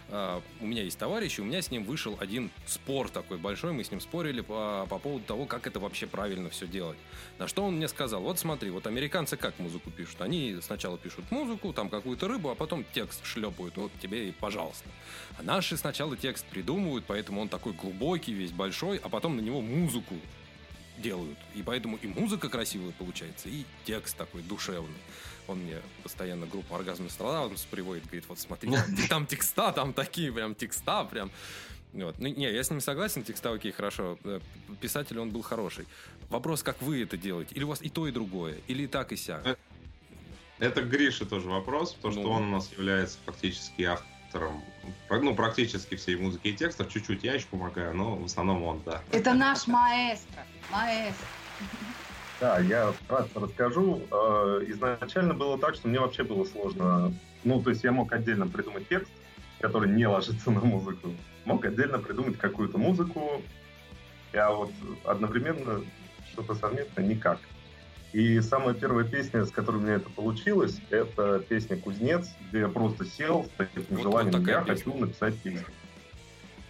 [0.10, 3.72] э, у меня есть товарищ, и у меня с ним вышел один спор такой большой.
[3.72, 6.98] Мы с ним спорили по, по поводу того, как это вообще правильно все делать.
[7.38, 10.22] На что он мне сказал, вот смотри, вот американцы как музыку пишут?
[10.22, 13.78] Они сначала пишут музыку, там какую-то рыбу, а потом текст шлепают.
[13.78, 14.90] Вот тебе и пожалуйста.
[15.38, 19.62] А наши сначала текст придумывают, поэтому он такой глубокий, весь большой, а потом на него
[19.62, 20.16] музыку
[21.02, 21.38] делают.
[21.56, 24.98] И поэтому и музыка красивая получается, и текст такой душевный.
[25.48, 28.72] Он мне постоянно группу «Оргазм Нострадамус» приводит, говорит, вот смотри,
[29.10, 31.32] там текста, там такие прям текста, прям...
[31.92, 32.20] Вот.
[32.20, 34.20] Ну, не, я с ним согласен, текста окей, хорошо.
[34.24, 34.40] Э,
[34.80, 35.88] писатель он был хороший.
[36.30, 37.56] Вопрос, как вы это делаете?
[37.56, 38.58] Или у вас и то, и другое?
[38.68, 39.42] Или и так, и сяк?
[39.48, 39.56] Э,
[40.60, 44.64] это Гриша тоже вопрос, потому ну, что он у нас является фактически автором
[45.10, 46.92] ну, практически всей музыки и текстов.
[46.92, 49.02] Чуть-чуть я еще помогаю, но в основном он, да.
[49.12, 50.46] Это наш маэстро.
[50.72, 51.28] Маэстро.
[52.40, 54.02] Да, я вкратце расскажу.
[54.12, 57.14] Э, изначально было так, что мне вообще было сложно.
[57.44, 59.12] Ну, то есть я мог отдельно придумать текст,
[59.60, 61.10] который не ложится на музыку.
[61.46, 63.42] Мог отдельно придумать какую-то музыку,
[64.34, 64.72] а вот
[65.06, 65.82] одновременно
[66.32, 67.40] что-то совместное никак.
[68.14, 72.68] И самая первая песня, с которой у меня это получилось, это песня «Кузнец», где я
[72.68, 74.76] просто сел с таким вот, желанием, вот я песня.
[74.76, 75.66] хочу написать песню.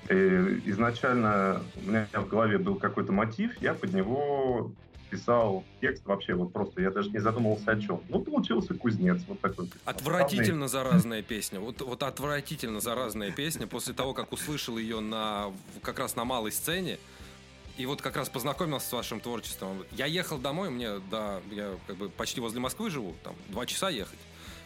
[0.09, 4.71] И изначально у меня в голове был какой-то мотив, я под него
[5.09, 8.01] писал текст вообще, вот просто я даже не задумывался о чем.
[8.09, 9.69] Ну, получился кузнец, вот такой.
[9.85, 11.59] Отвратительно заразная песня.
[11.59, 13.67] Вот, вот отвратительно заразная песня.
[13.67, 16.97] После того, как услышал ее на, как раз на малой сцене,
[17.77, 19.83] и вот как раз познакомился с вашим творчеством.
[19.91, 23.89] Я ехал домой, мне, да, я как бы почти возле Москвы живу, там, два часа
[23.89, 24.19] ехать.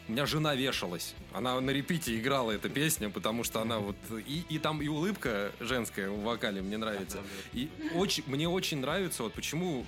[0.07, 1.15] У меня жена вешалась.
[1.31, 3.95] Она на репите играла эту песню, потому что она вот...
[4.27, 7.19] И, и там и улыбка женская в вокале мне нравится.
[7.53, 9.85] И очень, мне очень нравится, вот почему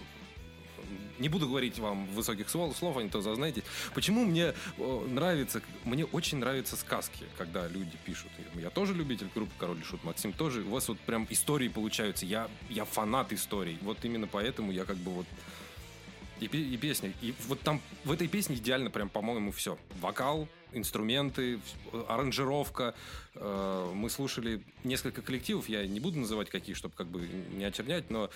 [1.19, 3.63] не буду говорить вам высоких слов, слов, они то зазнаетесь.
[3.93, 8.31] Почему мне нравится, мне очень нравятся сказки, когда люди пишут.
[8.55, 10.61] Я тоже любитель группы Король и Шут, Максим тоже.
[10.61, 12.25] У вас вот прям истории получаются.
[12.25, 13.77] Я, я фанат историй.
[13.81, 15.25] Вот именно поэтому я как бы вот
[16.39, 17.13] и, и песня.
[17.21, 19.77] И вот там в этой песне идеально прям, по-моему, все.
[20.01, 21.59] Вокал, инструменты,
[22.07, 22.93] аранжировка.
[23.35, 28.09] Э, мы слушали несколько коллективов, я не буду называть какие, чтобы как бы не очернять,
[28.09, 28.29] но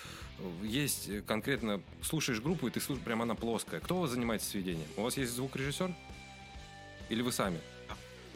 [0.62, 3.80] есть конкретно, слушаешь группу, и ты слушаешь, прям она плоская.
[3.80, 4.88] Кто у вас занимается сведением?
[4.96, 5.94] У вас есть звукорежиссер?
[7.08, 7.58] Или вы сами?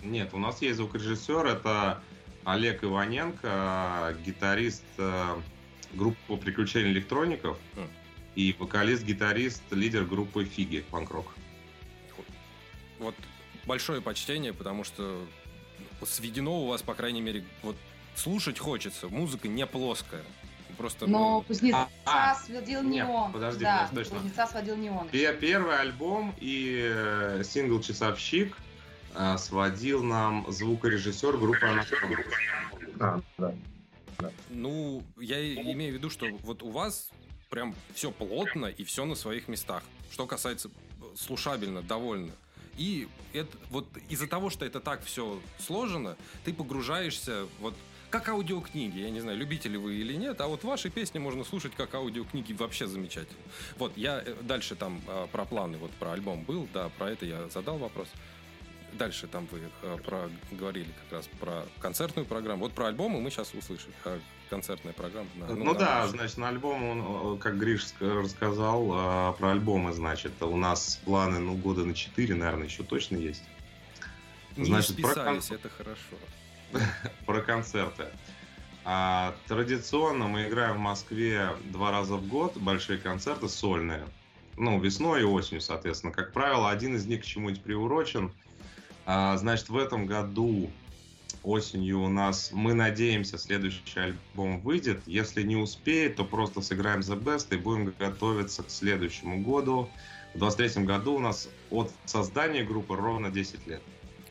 [0.02, 2.02] Нет, у нас есть звукорежиссер, это
[2.44, 5.36] Олег Иваненко, гитарист э,
[5.94, 7.88] группы «Приключения электроников» mm.
[8.34, 11.34] И вокалист-гитарист, лидер группы «Фиги», панк-рок.
[12.98, 13.14] Вот
[13.66, 15.24] большое почтение, потому что
[16.04, 17.76] сведено у вас, по крайней мере, вот
[18.14, 19.08] слушать хочется.
[19.08, 20.22] Музыка не плоская.
[20.76, 21.42] Просто, Но ну...
[21.42, 23.32] Кузнеца а, сводил не нет, он.
[23.32, 24.16] Подожди, да, точно.
[24.16, 25.08] Кузнеца сводил не он.
[25.08, 28.56] Первый альбом и э, сингл «Часовщик»
[29.14, 32.24] э, сводил нам звукорежиссер группы «Анаконда».
[32.98, 33.54] А, да.
[34.18, 34.30] да.
[34.50, 37.10] Ну, я имею в виду, что вот у вас
[37.54, 39.84] прям все плотно и все на своих местах.
[40.10, 42.32] Что касается э, слушабельно, довольно.
[42.76, 47.74] И это, вот из-за того, что это так все сложено, ты погружаешься вот
[48.10, 48.98] как аудиокниги.
[48.98, 52.52] Я не знаю, любители вы или нет, а вот ваши песни можно слушать как аудиокниги
[52.52, 53.38] вообще замечательно.
[53.78, 57.24] Вот, я э, дальше там а, про планы, вот про альбом был, да, про это
[57.24, 58.08] я задал вопрос.
[58.98, 62.62] Дальше там вы э, про, говорили как раз про концертную программу.
[62.62, 63.92] Вот про альбомы мы сейчас услышим.
[64.04, 64.18] А
[64.50, 65.28] концертная программа.
[65.34, 70.40] На, ну, ну да, да, значит, на альбом, он, как Гриш рассказал, про альбомы, значит,
[70.42, 73.42] у нас планы, ну, года на 4, наверное, еще точно есть.
[74.56, 75.54] Не значит, списались, про...
[75.56, 76.16] это хорошо.
[77.26, 78.06] про концерты.
[78.84, 84.06] А, традиционно мы играем в Москве два раза в год, большие концерты сольные.
[84.56, 86.12] Ну, весной и осенью, соответственно.
[86.12, 88.32] Как правило, один из них к чему-нибудь приурочен.
[89.06, 90.70] А, значит, в этом году
[91.42, 95.02] осенью у нас, мы надеемся, следующий альбом выйдет.
[95.06, 99.90] Если не успеет, то просто сыграем The Best и будем готовиться к следующему году.
[100.34, 103.82] В 23 году у нас от создания группы ровно 10 лет.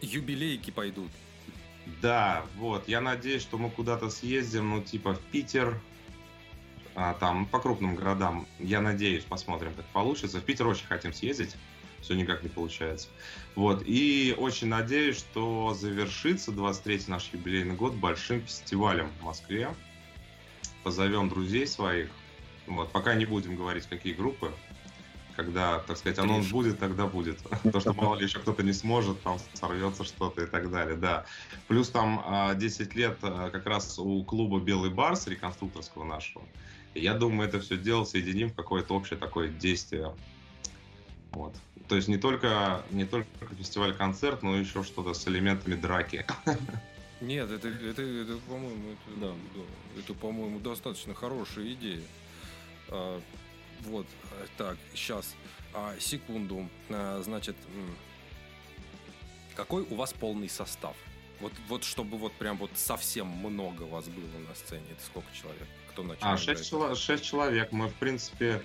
[0.01, 1.11] Юбилейки пойдут.
[2.01, 2.87] Да, вот.
[2.87, 5.79] Я надеюсь, что мы куда-то съездим, ну, типа в Питер,
[6.95, 8.47] а, там, по крупным городам.
[8.59, 10.39] Я надеюсь, посмотрим, как получится.
[10.39, 11.55] В Питер очень хотим съездить
[12.03, 13.07] все никак не получается.
[13.55, 13.83] Вот.
[13.85, 19.73] И очень надеюсь, что завершится 23-й наш юбилейный год большим фестивалем в Москве.
[20.83, 22.09] Позовем друзей своих.
[22.67, 22.91] Вот.
[22.91, 24.51] Пока не будем говорить, какие группы.
[25.35, 27.39] Когда, так сказать, анонс будет, тогда будет.
[27.71, 31.25] То, что мало ли еще кто-то не сможет, там сорвется что-то и так далее, да.
[31.67, 32.23] Плюс там
[32.55, 36.45] 10 а, лет а, как раз у клуба «Белый Барс» реконструкторского нашего.
[36.93, 40.13] И я думаю, это все дело соединим в какое-то общее такое действие
[41.33, 41.55] вот.
[41.93, 46.25] То есть не только, не только фестиваль-концерт, но еще что-то с элементами драки.
[47.21, 52.01] Нет, это, это, это по-моему, это, да, да, это, по-моему, достаточно хорошая идея.
[52.89, 53.21] А,
[53.81, 54.07] вот,
[54.57, 55.35] так, сейчас,
[55.71, 56.67] а, секунду.
[56.89, 57.55] А, значит,
[59.55, 60.95] какой у вас полный состав?
[61.41, 64.87] Вот, вот чтобы вот прям вот совсем много вас было на сцене.
[64.89, 65.67] Это сколько человек?
[65.91, 66.25] Кто начал?
[66.25, 67.71] А, шесть, чело- шесть человек.
[67.71, 68.63] Мы, в принципе,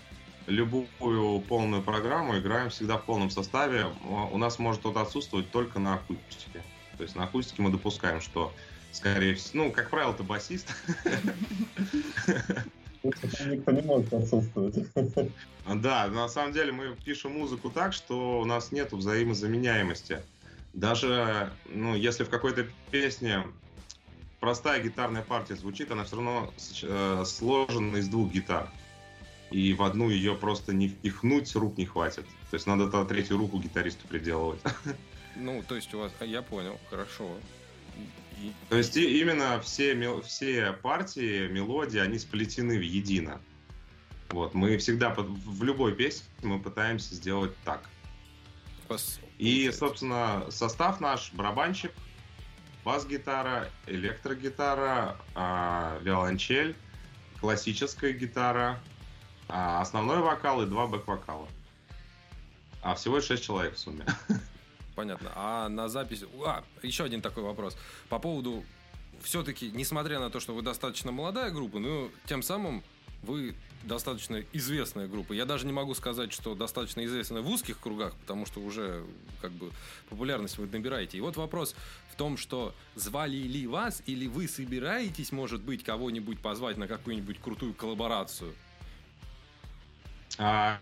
[0.48, 3.86] любую полную программу играем всегда в полном составе.
[4.32, 6.62] У нас может вот отсутствовать только на акустике.
[6.96, 8.52] То есть на акустике мы допускаем, что
[8.92, 10.74] скорее всего, ну, как правило, это басист.
[13.04, 14.74] Никто не может отсутствовать.
[15.66, 20.22] Да, на самом деле мы пишем музыку так, что у нас нет взаимозаменяемости.
[20.72, 23.44] Даже, ну, если в какой-то песне
[24.40, 28.70] простая гитарная партия звучит, она все равно э, сложена из двух гитар.
[29.50, 32.26] И в одну ее просто не впихнуть, рук не хватит.
[32.50, 34.60] То есть надо тогда третью руку гитаристу приделывать.
[35.40, 36.12] Ну, то есть у вас...
[36.20, 37.38] Я понял, хорошо.
[38.40, 38.52] И...
[38.70, 43.40] То есть именно все, все партии, мелодии, они сплетены в едино.
[44.30, 47.88] Вот, мы всегда в любой песне мы пытаемся сделать так.
[48.88, 49.20] Пос...
[49.38, 51.92] И, собственно, состав наш барабанщик,
[52.84, 56.74] бас-гитара, электрогитара, э, виолончель,
[57.40, 58.80] классическая гитара,
[59.48, 61.48] э, основной вокал и два бэк-вокала.
[62.82, 64.06] А всего 6 человек в сумме.
[64.94, 65.32] Понятно.
[65.34, 66.24] А на запись...
[66.44, 67.76] А, еще один такой вопрос.
[68.08, 68.64] По поводу...
[69.22, 72.84] Все-таки, несмотря на то, что вы достаточно молодая группа, но тем самым
[73.22, 75.32] вы достаточно известная группа.
[75.32, 79.04] Я даже не могу сказать, что достаточно известная в узких кругах, потому что уже
[79.40, 79.70] как бы
[80.08, 81.18] популярность вы набираете.
[81.18, 81.74] И вот вопрос
[82.12, 87.40] в том, что звали ли вас или вы собираетесь, может быть, кого-нибудь позвать на какую-нибудь
[87.40, 88.54] крутую коллаборацию?
[90.38, 90.78] А,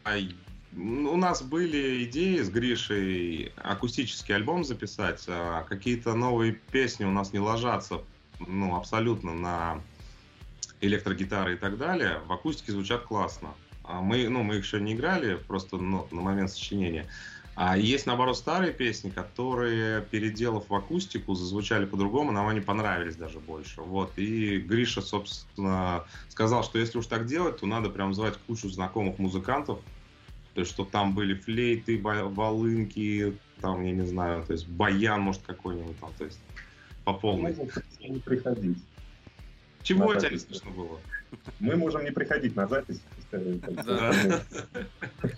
[0.77, 7.33] у нас были идеи с Гришей акустический альбом записать, а какие-то новые песни у нас
[7.33, 8.03] не ложатся
[8.41, 9.81] ну, абсолютно на
[10.81, 13.55] электрогитары и так далее, в акустике звучат классно.
[13.85, 17.07] А мы, ну, мы их еще не играли, просто ну, на момент сочинения.
[17.57, 23.41] А есть, наоборот, старые песни, которые, переделав в акустику, зазвучали по-другому, нам они понравились даже
[23.41, 23.81] больше.
[23.81, 24.13] Вот.
[24.17, 29.19] И Гриша, собственно, сказал, что если уж так делать, то надо прям звать кучу знакомых
[29.19, 29.81] музыкантов,
[30.53, 35.41] то есть, чтобы там были флейты, волынки, там, я не знаю, то есть баян, может,
[35.43, 36.39] какой-нибудь там, то есть
[37.05, 37.57] по полной.
[38.01, 38.79] Не приходить.
[39.83, 41.01] Чего у тебя не слышно было?
[41.59, 43.01] Мы можем не приходить на запись.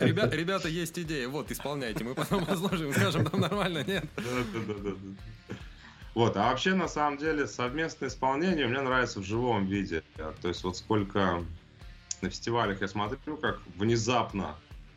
[0.00, 1.28] Ребята, есть идея.
[1.28, 2.04] Вот, исполняйте.
[2.04, 4.04] Мы потом разложим, скажем, там нормально, нет?
[4.16, 4.22] Да,
[4.54, 5.54] да, да, да.
[6.14, 10.02] Вот, а вообще, на самом деле, совместное исполнение мне нравится в живом виде.
[10.42, 11.44] То есть, вот сколько
[12.22, 14.56] на фестивалях я смотрю, как внезапно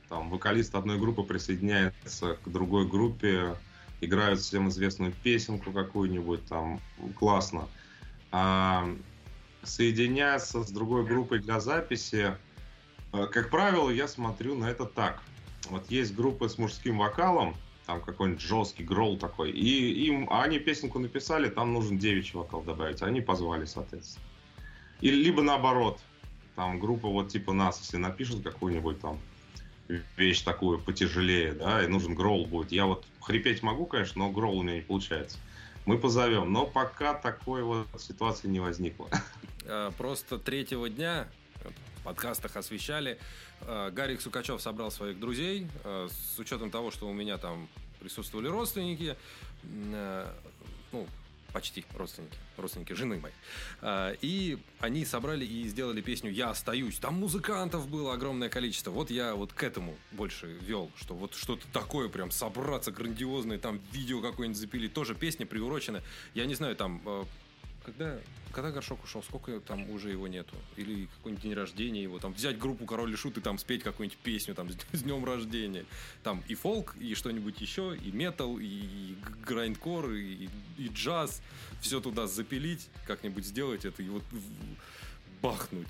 [0.10, 3.56] там вокалист одной группы присоединяется к другой группе,
[4.02, 6.82] играют всем известную песенку какую-нибудь, там,
[7.18, 7.68] классно.
[8.32, 8.90] А
[9.64, 12.36] соединяться с другой группой для записи,
[13.12, 15.21] как правило, я смотрю на это так.
[15.69, 20.60] Вот есть группы с мужским вокалом, там какой-нибудь жесткий грол такой, и им, а они
[20.60, 24.26] песенку написали, там нужен девичий вокал добавить, они позвали, соответственно.
[25.02, 26.00] Или либо наоборот,
[26.56, 29.19] там группа вот типа нас, если напишут какую-нибудь там
[30.15, 32.71] вещь такую потяжелее, да, и нужен грол будет.
[32.71, 35.38] Я вот хрипеть могу, конечно, но грол у меня не получается.
[35.86, 39.10] Мы позовем, но пока такой вот ситуации не возникло.
[39.63, 41.28] Э, просто третьего дня
[42.04, 43.19] подкастах освещали.
[43.62, 45.67] Э, Гарик Сукачев собрал своих друзей.
[45.84, 47.67] Э, с учетом того, что у меня там
[48.00, 49.15] присутствовали родственники,
[50.91, 51.08] ну,
[51.54, 54.17] почти родственники, родственники жены моей.
[54.21, 56.97] И они собрали и сделали песню «Я остаюсь».
[56.97, 58.89] Там музыкантов было огромное количество.
[58.89, 63.80] Вот я вот к этому больше вел, что вот что-то такое прям собраться грандиозное, там
[63.91, 64.93] видео какое-нибудь запилить.
[64.93, 66.02] Тоже песня приурочена.
[66.34, 67.04] Я не знаю, там
[67.84, 68.17] когда,
[68.52, 70.56] когда Горшок ушел, сколько там уже его нету?
[70.76, 74.17] Или какой-нибудь день рождения его, там взять группу Король и Шут и там спеть какую-нибудь
[74.20, 75.86] песню там с, днем рождения.
[76.24, 81.41] Там и фолк, и что-нибудь еще, и метал, и, и грайндкор, и, и джаз.
[81.82, 84.24] Все туда запилить, как-нибудь сделать это и вот
[85.41, 85.89] бахнуть.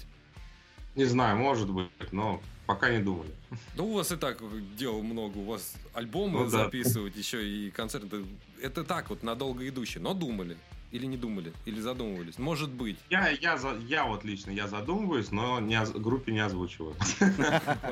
[0.96, 3.32] Не знаю, может быть, но пока не думали.
[3.76, 4.40] Да у вас и так
[4.76, 7.20] дел много, у вас альбомы ну, записывать, да.
[7.20, 8.26] еще и концерты.
[8.62, 10.58] Это так вот, надолго идущие, но думали.
[10.92, 11.54] Или не думали?
[11.66, 12.38] Или задумывались?
[12.38, 12.98] Может быть.
[13.10, 16.96] Я, я, я вот лично, я задумываюсь, но не, группе не озвучиваю.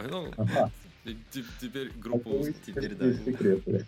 [0.09, 0.33] Ну,
[1.61, 2.45] теперь группу...
[2.65, 3.05] Теперь, да.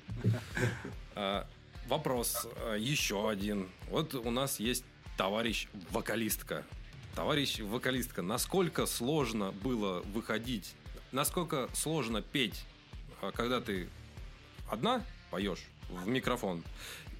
[1.14, 1.45] А,
[1.89, 3.68] вопрос а, еще один.
[3.89, 4.86] Вот у нас есть
[5.18, 6.64] товарищ вокалистка.
[7.16, 10.74] Товарищ вокалистка, насколько сложно было выходить,
[11.12, 12.64] насколько сложно петь,
[13.22, 13.89] а, когда ты
[14.70, 16.64] одна поешь в микрофон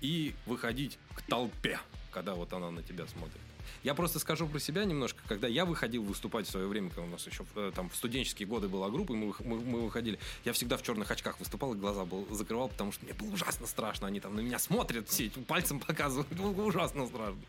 [0.02, 1.80] и выходить к толпе,
[2.12, 3.42] когда вот она на тебя смотрит.
[3.84, 5.22] Я просто скажу про себя немножко.
[5.28, 8.48] Когда я выходил выступать в свое время, когда у нас еще э, там в студенческие
[8.48, 11.78] годы была группа, и мы, мы, мы выходили, я всегда в черных очках выступал и
[11.78, 14.08] глаза был, закрывал, потому что мне было ужасно страшно.
[14.08, 16.32] Они там на меня смотрят, все пальцем показывают.
[16.34, 17.42] Было ужасно страшно.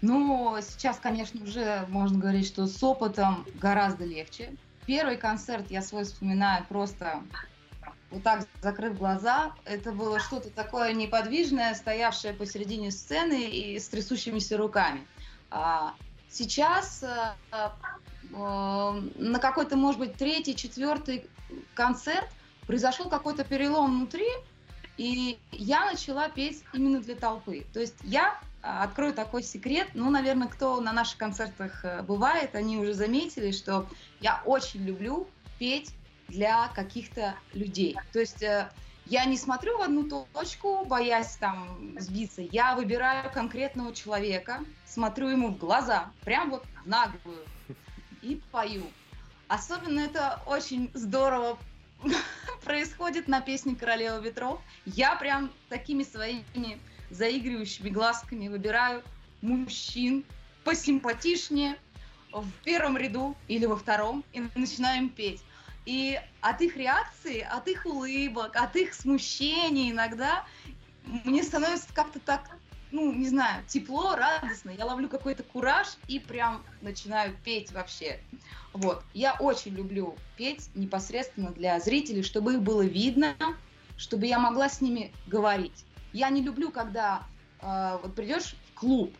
[0.00, 4.54] Ну, сейчас, конечно, уже можно говорить, что с опытом гораздо легче.
[4.86, 7.22] Первый концерт я свой вспоминаю просто
[8.14, 9.52] вот так закрыв глаза.
[9.64, 15.06] Это было что-то такое неподвижное, стоявшее посередине сцены и с трясущимися руками.
[15.50, 15.94] А
[16.30, 17.66] сейчас э, э,
[18.32, 21.26] на какой-то, может быть, третий, четвертый
[21.74, 22.28] концерт
[22.66, 24.28] произошел какой-то перелом внутри,
[24.96, 27.66] и я начала петь именно для толпы.
[27.72, 29.88] То есть я а, открою такой секрет.
[29.94, 33.86] Ну, наверное, кто на наших концертах э, бывает, они уже заметили, что
[34.20, 35.26] я очень люблю
[35.58, 35.90] петь
[36.34, 37.96] для каких-то людей.
[38.12, 38.68] То есть э,
[39.06, 42.42] я не смотрю в одну точку, боясь там сбиться.
[42.42, 47.44] Я выбираю конкретного человека, смотрю ему в глаза, прям вот в наглую,
[48.22, 48.84] и пою.
[49.46, 51.56] Особенно это очень здорово
[52.64, 54.60] происходит на песне «Королева ветров».
[54.86, 56.80] Я прям такими своими
[57.10, 59.02] заигрывающими глазками выбираю
[59.40, 60.24] мужчин
[60.64, 61.76] посимпатичнее
[62.32, 65.42] в первом ряду или во втором и начинаем петь.
[65.86, 70.44] И от их реакции, от их улыбок, от их смущения иногда
[71.24, 72.56] мне становится как-то так,
[72.90, 74.70] ну, не знаю, тепло, радостно.
[74.70, 78.20] Я ловлю какой-то кураж и прям начинаю петь вообще.
[78.72, 79.02] Вот.
[79.12, 83.34] Я очень люблю петь непосредственно для зрителей, чтобы их было видно,
[83.96, 85.84] чтобы я могла с ними говорить.
[86.12, 87.22] Я не люблю, когда
[87.60, 89.12] э, вот придешь в клуб,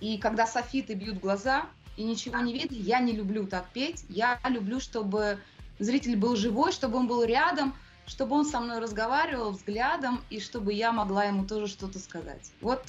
[0.00, 1.66] и когда софиты бьют глаза,
[1.96, 4.04] и ничего не видно, я не люблю так петь.
[4.08, 5.38] Я люблю, чтобы
[5.78, 7.74] зритель был живой, чтобы он был рядом,
[8.06, 12.52] чтобы он со мной разговаривал взглядом, и чтобы я могла ему тоже что-то сказать.
[12.60, 12.84] Вот,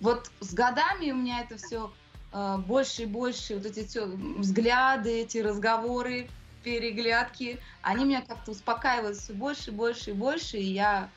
[0.00, 1.92] вот с годами у меня это все
[2.32, 6.28] э, больше и больше, вот эти все взгляды, эти разговоры,
[6.62, 11.08] переглядки, они меня как-то успокаивают все больше, больше и больше, и я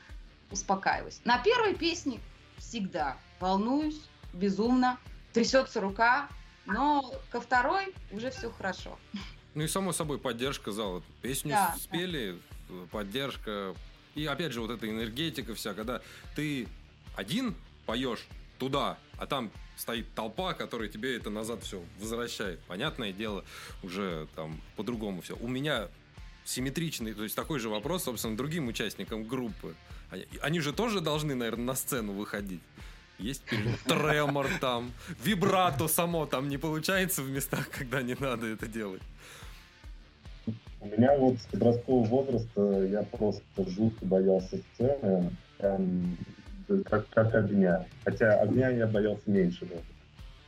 [0.52, 1.20] успокаиваюсь.
[1.24, 2.20] На первой песне
[2.56, 4.00] всегда волнуюсь,
[4.32, 4.98] безумно,
[5.32, 6.28] трясется рука,
[6.66, 8.96] но ко второй уже все хорошо.
[9.54, 11.02] Ну и само собой поддержка зала.
[11.22, 12.38] Песню да, спели,
[12.68, 12.74] да.
[12.90, 13.74] поддержка.
[14.14, 16.00] И опять же вот эта энергетика вся, когда
[16.34, 16.68] ты
[17.16, 17.54] один
[17.86, 18.26] поешь
[18.58, 22.60] туда, а там стоит толпа, которая тебе это назад все возвращает.
[22.60, 23.44] Понятное дело,
[23.82, 25.36] уже там по-другому все.
[25.36, 25.88] У меня
[26.44, 29.74] симметричный, то есть такой же вопрос, собственно, другим участникам группы.
[30.10, 32.62] Они, они же тоже должны, наверное, на сцену выходить.
[33.20, 33.42] Есть
[33.86, 34.92] тремор там,
[35.22, 39.02] вибрато само там не получается в местах, когда не надо это делать.
[40.80, 46.16] У меня вот с подросткового возраста я просто жутко боялся сцены, прям,
[46.86, 47.84] как, как огня.
[48.04, 49.68] Хотя огня я боялся меньше.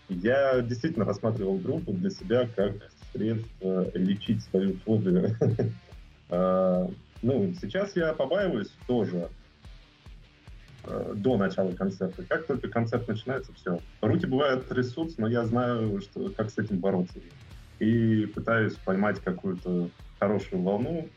[0.09, 2.73] Я действительно рассматривал группу для себя как
[3.13, 5.37] средство лечить свою фобию.
[6.35, 6.89] А,
[7.21, 9.29] ну, сейчас я побаиваюсь тоже
[10.85, 12.23] э, до начала концерта.
[12.25, 13.81] Как только концерт начинается, все.
[14.01, 17.19] Руки бывают трясутся, но я знаю, что, как с этим бороться.
[17.79, 21.09] И пытаюсь поймать какую-то хорошую волну,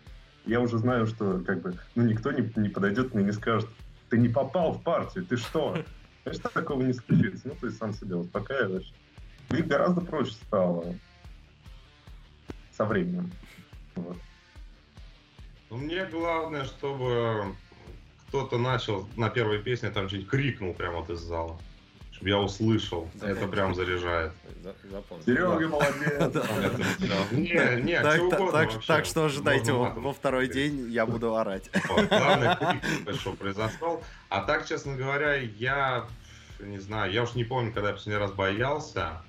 [0.45, 3.70] я уже знаю, что как бы, ну, никто не, не подойдет мне и не скажет,
[4.09, 5.78] ты не попал в партию, ты что?
[6.24, 7.49] Конечно, такого не случится.
[7.49, 8.91] Ну, есть сам себя успокаиваешь.
[9.51, 10.95] И гораздо проще стало
[12.72, 13.32] со временем.
[13.95, 14.18] Вот.
[15.70, 17.55] Ну, мне главное, чтобы
[18.28, 21.59] кто-то начал на первой песне там что-нибудь крикнул прямо вот из зала
[22.15, 23.09] чтобы я услышал.
[23.13, 23.36] Запомнил.
[23.36, 24.32] Это прям заряжает.
[25.26, 26.43] Серега молодец.
[27.32, 28.01] Не, не,
[28.88, 31.69] так, что ожидайте, во второй день я буду орать.
[32.09, 32.55] Главное,
[33.05, 34.01] крик, что произошел.
[34.30, 36.07] А так, честно говоря, я
[36.59, 39.21] не знаю, я уж не помню, когда я последний раз боялся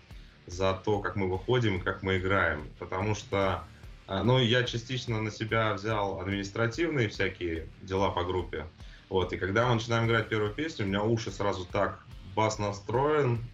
[0.47, 2.69] за то, как мы выходим, как мы играем.
[2.79, 3.65] Потому что,
[4.07, 8.67] а, ну, я частично на себя взял административные всякие дела по группе.
[9.09, 12.05] Вот, и когда мы начинаем играть первую песню, у меня уши сразу так
[12.35, 13.45] бас настроен,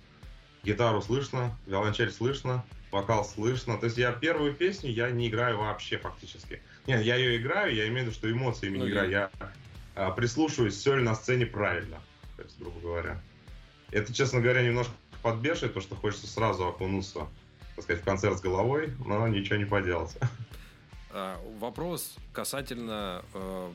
[0.64, 3.78] гитару слышно, виолончель слышно, вокал слышно.
[3.78, 6.62] То есть я первую песню я не играю вообще фактически.
[6.86, 9.10] Нет, я ее играю, я имею в виду, что эмоциями ну, не играю.
[9.10, 9.30] Я
[9.94, 12.00] а, прислушиваюсь, все ли на сцене правильно,
[12.36, 13.20] то есть, грубо говоря.
[13.90, 14.92] Это, честно говоря, немножко
[15.22, 17.28] подбешивает, потому что хочется сразу окунуться,
[17.76, 20.16] так сказать, в концерт с головой, но ничего не поделать.
[21.10, 23.70] А, вопрос касательно э,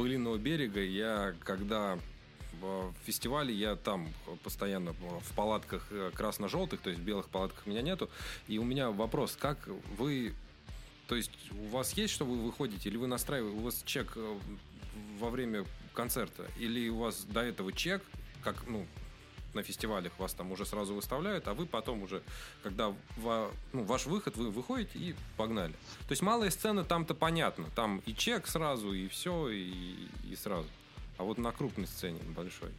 [0.00, 0.82] Былиного берега.
[0.82, 1.98] Я когда
[2.58, 4.08] в фестивале я там
[4.42, 8.08] постоянно в палатках э, красно-желтых, то есть белых палатках меня нету.
[8.48, 9.58] И у меня вопрос, как
[9.98, 10.32] вы
[11.06, 14.38] То есть у вас есть, что вы выходите, или вы настраиваете, у вас чек э,
[15.18, 18.02] во время концерта, или у вас до этого чек,
[18.42, 18.86] как, ну,
[19.54, 22.22] на фестивалях вас там уже сразу выставляют, а вы потом уже,
[22.62, 25.72] когда ва, ну, ваш выход, вы выходите и погнали.
[26.06, 30.68] То есть малая сцена там-то понятно, там и чек сразу, и все, и, и сразу.
[31.18, 32.70] А вот на крупной сцене, большой.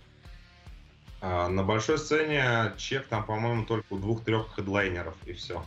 [1.22, 5.64] А, на большой сцене чек там, по-моему, только у двух-трех хедлайнеров, и все.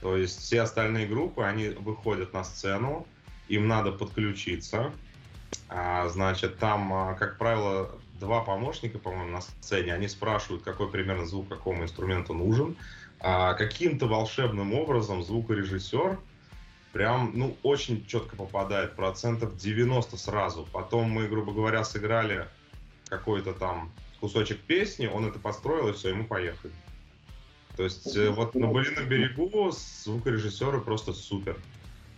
[0.00, 3.06] То есть все остальные группы, они выходят на сцену,
[3.48, 4.92] им надо подключиться.
[5.68, 7.90] А, значит, там, а, как правило,
[8.20, 12.76] два помощника, по-моему, на сцене, они спрашивают, какой примерно звук какому инструменту нужен.
[13.18, 16.18] А каким-то волшебным образом звукорежиссер
[16.92, 20.68] прям, ну, очень четко попадает, процентов 90 сразу.
[20.72, 22.46] Потом мы, грубо говоря, сыграли
[23.08, 23.90] какой-то там
[24.20, 26.72] кусочек песни, он это построил, и все, и мы поехали.
[27.76, 31.56] То есть э, вот на Былином берегу звукорежиссеры просто супер.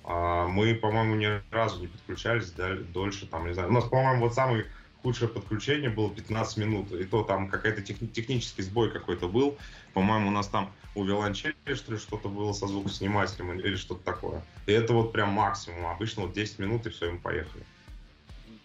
[0.05, 2.53] А мы, по-моему, ни разу не подключались
[2.93, 3.69] дольше, там, не знаю.
[3.69, 4.67] У нас, по-моему, вот самый
[5.03, 6.93] худшее подключение было 15 минут.
[6.93, 9.57] И то там какой-то техни- технический сбой какой-то был.
[9.95, 14.43] По-моему, у нас там у виолончели, что ли, что-то было со звукоснимателем или что-то такое.
[14.67, 15.87] И это вот прям максимум.
[15.87, 17.65] Обычно вот 10 минут, и все, и мы поехали.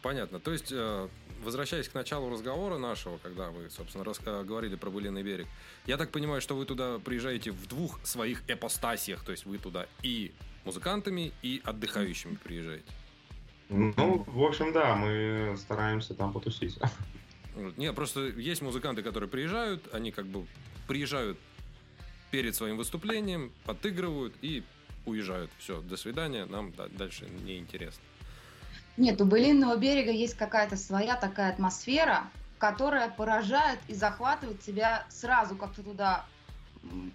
[0.01, 0.39] Понятно.
[0.39, 1.07] То есть, э,
[1.43, 5.47] возвращаясь к началу разговора нашего, когда вы, собственно, рас- говорили про Былиный берег,
[5.85, 9.87] я так понимаю, что вы туда приезжаете в двух своих эпостасиях, то есть вы туда
[10.03, 10.31] и
[10.65, 12.85] музыкантами, и отдыхающими приезжаете.
[13.69, 16.77] Ну, в общем, да, мы стараемся там потусить.
[17.75, 20.45] Нет, просто есть музыканты, которые приезжают, они как бы
[20.87, 21.37] приезжают
[22.31, 24.63] перед своим выступлением, подыгрывают и
[25.05, 25.51] уезжают.
[25.57, 28.03] Все, до свидания, нам дальше не интересно.
[28.95, 32.23] Нет, у Былинного берега есть какая-то своя такая атмосфера,
[32.57, 36.25] которая поражает и захватывает тебя сразу, как ты туда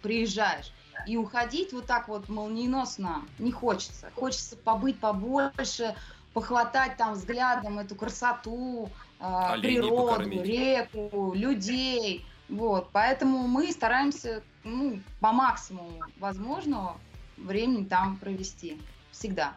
[0.03, 0.73] приезжаешь.
[1.07, 4.11] И уходить вот так вот молниеносно не хочется.
[4.15, 5.97] Хочется побыть побольше,
[6.33, 10.45] похватать там взглядом эту красоту, э, природу, покормить.
[10.45, 12.27] реку, людей.
[12.49, 16.99] Вот, поэтому мы стараемся ну, по максимуму возможного
[17.37, 18.81] времени там провести.
[19.11, 19.55] Всегда.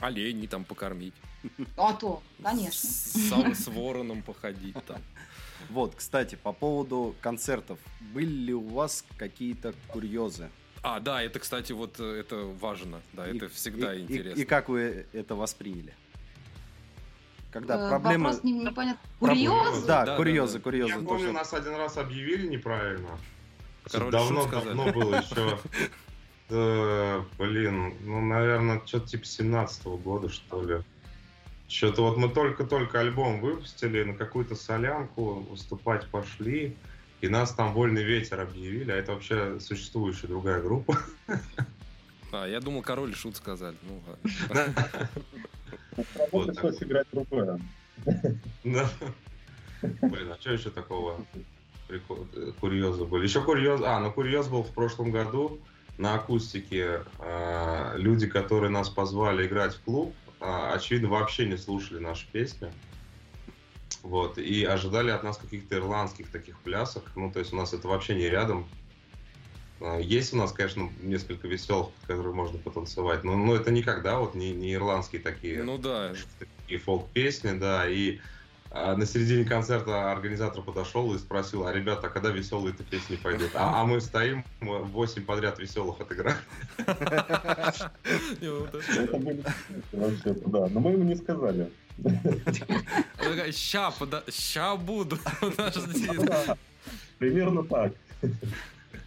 [0.00, 1.14] Оленей там покормить.
[1.76, 2.88] А то, конечно.
[2.88, 3.14] С,
[3.54, 5.00] с вороном походить там.
[5.70, 7.80] Вот, кстати, по поводу концертов.
[8.00, 10.50] Были ли у вас какие-то курьезы?
[10.82, 13.02] А, да, это, кстати, вот э, это важно.
[13.12, 14.38] Да, и, это всегда и, интересно.
[14.38, 15.94] И, и как вы это восприняли?
[17.50, 18.24] Когда э, проблемы...
[18.24, 19.08] Вопрос не, непонятно.
[19.20, 19.86] Курьезы?
[19.86, 20.92] Да, да, курьезы, да, курьезы.
[20.92, 23.18] Я помню, нас один раз объявили неправильно.
[23.92, 25.58] Давно-давно было еще.
[26.50, 30.82] Да, блин, ну, наверное, что-то типа 17 -го года, что ли.
[31.68, 36.74] Что-то вот мы только-только альбом выпустили, на какую-то солянку выступать пошли,
[37.20, 40.96] и нас там «Вольный ветер» объявили, а это вообще существующая другая группа.
[42.32, 43.76] А, я думал, король и шут сказали.
[43.82, 44.02] Ну,
[46.32, 47.60] вот пришлось играть другое.
[48.64, 48.90] Да.
[49.82, 51.24] Блин, а что еще такого
[52.60, 53.24] курьеза были?
[53.24, 53.80] Еще курьез...
[53.84, 55.60] А, ну курьез был в прошлом году
[55.96, 57.04] на акустике.
[57.18, 62.70] А, люди, которые нас позвали играть в клуб, а, очевидно, вообще не слушали наши песни.
[64.02, 67.04] Вот, и ожидали от нас каких-то ирландских таких плясок.
[67.16, 68.68] Ну, то есть у нас это вообще не рядом.
[69.80, 74.34] А, есть у нас, конечно, несколько веселых, которые можно потанцевать, но, но это никогда вот
[74.34, 75.62] не, не ирландские такие.
[75.62, 76.12] Ну да.
[76.38, 78.20] Такие фолк-песни, да, и
[78.70, 83.50] а на середине концерта организатор подошел и спросил, а ребята, а когда веселые-то песни пойдут?
[83.54, 86.36] А, а мы стоим, восемь подряд веселых отыграли.
[89.92, 91.70] Вообще-то, да, но мы ему не сказали.
[93.52, 93.92] Ща,
[94.30, 95.18] ща буду.
[97.18, 97.92] Примерно так.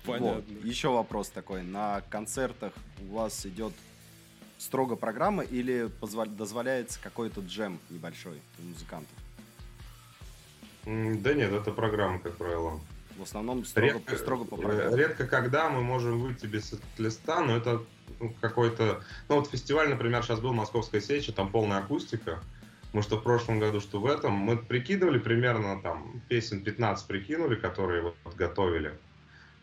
[0.06, 0.43] Понятно.
[0.56, 0.66] Вот.
[0.66, 1.64] Еще вопрос такой.
[1.64, 3.74] На концертах у вас идет
[4.58, 6.30] строго программа или позволь...
[6.30, 9.14] дозволяется какой-то джем небольшой у музыкантов?
[10.86, 12.80] Да нет, это программа, как правило.
[13.18, 14.95] В основном строго, редко, строго по программе.
[14.95, 17.84] Редко когда мы можем выйти без листа, но это
[18.20, 19.04] ну, какой-то...
[19.30, 22.39] Ну вот фестиваль, например, сейчас был Московская сеча, там полная акустика.
[22.93, 24.34] Мы что в прошлом году, что в этом.
[24.34, 28.97] Мы прикидывали примерно там песен 15 прикинули, которые вот готовили.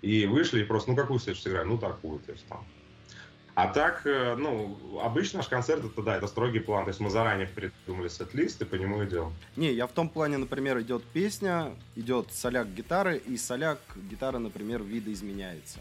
[0.03, 1.69] И вышли и просто, ну какую сечь сыграем?
[1.69, 2.65] Ну такую, то есть там
[3.59, 6.85] а так, э, ну, обычно наш концерт это, да, это строгий план.
[6.85, 9.33] То есть мы заранее придумали сет-лист и по нему идем.
[9.57, 14.85] Не, я в том плане, например, идет песня, идет соляк гитары, и соляк гитары, например,
[14.85, 15.81] видоизменяется.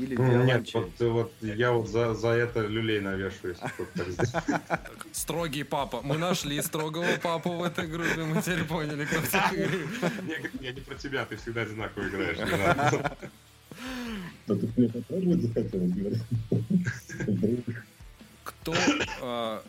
[0.00, 4.80] Или Нет, вот, вот я вот за, за это люлей навешу, если кто-то
[5.12, 6.00] Строгий папа.
[6.02, 9.68] Мы нашли строгого папу в этой группе, мы теперь поняли, кто такой.
[10.60, 12.38] Я не про тебя, ты всегда одинаково играешь.
[14.48, 16.18] А ты мне попробовать захотел, говорит.
[18.64, 18.74] то...
[19.22, 19.60] Э,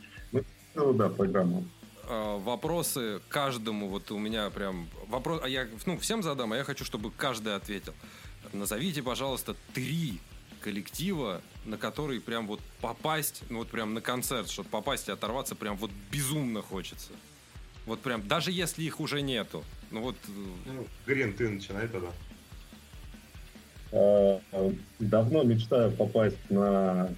[0.73, 1.67] ну, да, программу.
[2.09, 6.63] Э, вопросы каждому, вот у меня прям вопрос, а я ну, всем задам, а я
[6.63, 7.93] хочу, чтобы каждый ответил.
[8.53, 10.19] Назовите, пожалуйста, три
[10.61, 15.55] коллектива, на который прям вот попасть, ну вот прям на концерт, чтобы попасть и оторваться,
[15.55, 17.11] прям вот безумно хочется.
[17.85, 19.63] Вот прям, даже если их уже нету.
[19.89, 20.15] Ну вот...
[20.27, 20.31] Э,
[20.67, 22.09] ну, Грин, ты начинай тогда.
[23.91, 24.39] А,
[24.99, 27.09] давно мечтаю попасть на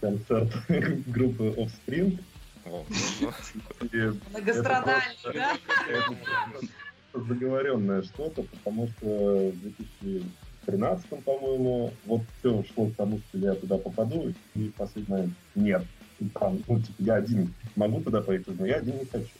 [0.00, 0.52] концерт
[1.06, 2.22] группы Offspring.
[4.30, 5.56] Многострадальный, да?
[7.12, 9.72] Заговоренное что-то, потому что в
[10.66, 14.72] 2013, по-моему, вот все шло к тому, что я туда попаду, и
[15.08, 15.84] момент нет.
[16.34, 19.30] Там, ну, типа, я один могу туда поехать, но я один не хочу.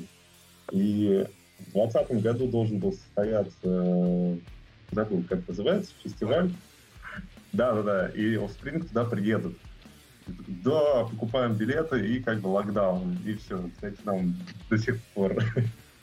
[0.72, 1.26] И
[1.58, 4.36] в 2020 году должен был состояться, э,
[4.92, 6.50] забыл, как называется, фестиваль.
[7.52, 9.58] Да-да-да, и Offspring туда приедут.
[10.26, 13.18] Да, покупаем билеты и как бы локдаун.
[13.26, 14.36] И все, кстати, нам
[14.68, 15.36] до сих пор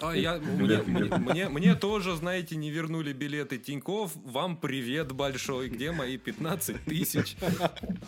[0.02, 0.78] а я, мне,
[1.18, 4.12] мне, мне, тоже, знаете, не вернули билеты Тиньков.
[4.16, 5.70] Вам привет большой.
[5.70, 7.36] Где мои 15 тысяч?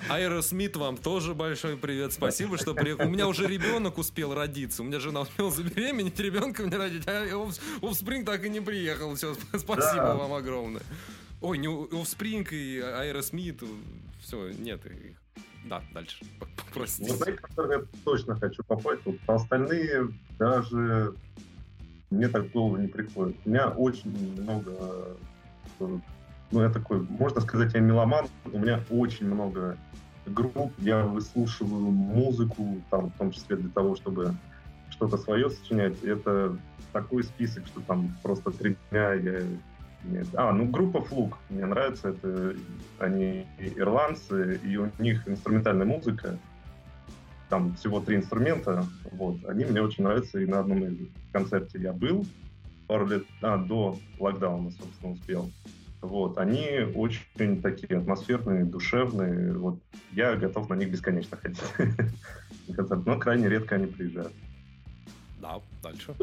[0.09, 2.13] Аэросмит, вам тоже большой привет.
[2.13, 3.05] Спасибо, что приехал.
[3.05, 4.83] У меня уже ребенок успел родиться.
[4.83, 7.07] У меня жена успела забеременеть, ребенка мне родить.
[7.07, 7.25] А
[7.81, 9.15] Offspring так и не приехал.
[9.15, 10.15] Все, спасибо да.
[10.15, 10.83] вам огромное.
[11.41, 13.63] Ой, не Offspring и Аэросмит.
[14.21, 15.17] Все, нет их.
[15.65, 16.25] Да, дальше.
[16.73, 17.13] Простите.
[17.13, 19.01] Вот на я точно хочу попасть.
[19.05, 21.13] Вот остальные даже
[22.09, 23.35] мне так голову не приходит.
[23.45, 24.71] У меня очень много,
[25.79, 25.97] э,
[26.51, 29.77] ну, я такой, можно сказать, я меломан, у меня очень много
[30.25, 34.35] групп, я выслушиваю музыку, там, в том числе для того, чтобы
[34.89, 36.03] что-то свое сочинять.
[36.03, 36.57] Это
[36.93, 39.41] такой список, что там просто три дня я...
[40.35, 42.55] А, ну, группа Флук, мне нравится, это
[42.99, 46.37] они ирландцы, и у них инструментальная музыка,
[47.49, 51.91] там всего три инструмента, вот, они мне очень нравятся, и на одном из концерте я
[51.91, 52.25] был
[52.87, 55.51] пару лет, а, до локдауна, собственно, успел.
[56.01, 59.79] Вот, они очень такие атмосферные, душевные, вот,
[60.11, 61.61] я готов на них бесконечно ходить.
[63.05, 64.33] Но крайне редко они приезжают.
[65.41, 66.15] Да, дальше.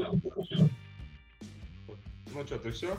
[2.34, 2.96] Ну что, ты все?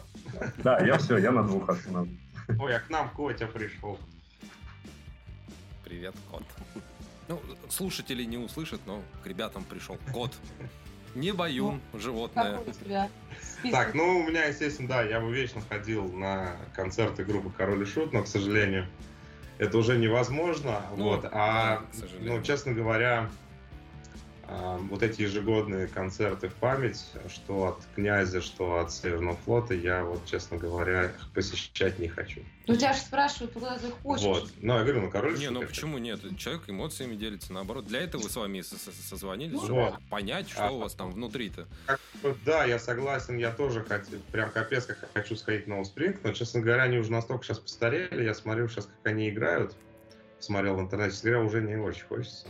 [0.63, 2.17] Да, я все, я на двух остановлюсь.
[2.59, 3.99] Ой, а к нам Котя пришел.
[5.84, 6.43] Привет, кот.
[7.28, 10.32] Ну, слушатели не услышат, но к ребятам пришел кот.
[11.15, 12.59] Не бою ну, животное.
[13.71, 17.86] Так, ну, у меня, естественно, да, я бы вечно ходил на концерты группы Король и
[17.86, 18.86] Шут, но, к сожалению,
[19.57, 20.84] это уже невозможно.
[20.95, 23.30] Ну, вот, а, да, ну, честно говоря,
[24.47, 30.25] вот эти ежегодные концерты в память, что от князя, что от Северного флота, я вот,
[30.25, 32.41] честно говоря, посещать не хочу.
[32.65, 34.25] Ну, тебя же спрашивают, куда ты хочешь.
[34.25, 34.51] Вот.
[34.61, 36.19] Ну, я говорю, ну, король Не, ну почему нет?
[36.37, 37.87] Человек эмоциями делится, наоборот.
[37.87, 39.99] Для этого вы с вами созвонились, ну, чтобы вот.
[40.09, 41.67] понять, что а, у вас там внутри-то.
[42.45, 46.61] Да, я согласен, я тоже хочу, прям капец, как хочу сходить на Allspring, но, честно
[46.61, 49.75] говоря, они уже настолько сейчас постарели, я смотрю сейчас, как они играют,
[50.39, 52.47] смотрел в интернете, говоря, уже не очень хочется.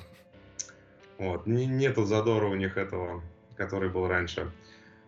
[1.18, 1.48] Вот.
[1.48, 3.24] Нету задора у них этого,
[3.56, 4.52] который был раньше.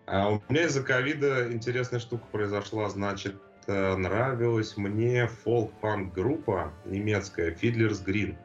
[0.05, 2.89] А у меня из-за ковида интересная штука произошла.
[2.89, 3.35] Значит,
[3.67, 8.35] э, нравилась мне фолк-панк группа немецкая Fiddler's Green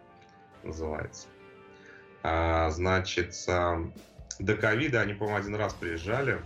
[0.62, 1.28] называется.
[2.22, 3.34] А, значит,
[4.38, 6.40] до ковида они, по-моему, один раз приезжали.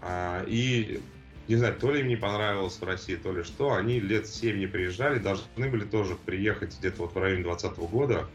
[0.00, 1.00] А, и
[1.48, 4.58] не знаю, то ли им не понравилось в России, то ли что, они лет 7
[4.58, 8.26] не приезжали, должны были тоже приехать где-то вот в районе 2020 года.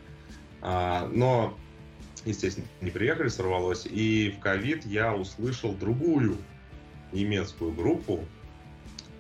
[0.66, 1.58] А, но,
[2.24, 3.86] естественно, не приехали, сорвалось.
[3.86, 6.38] И в ковид я услышал другую
[7.12, 8.24] немецкую группу,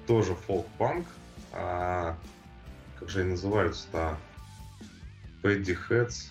[0.07, 1.05] тоже фолк-панк.
[1.51, 2.17] А,
[2.97, 4.17] как же они называются-то?
[5.41, 6.29] Пэдди Хэтс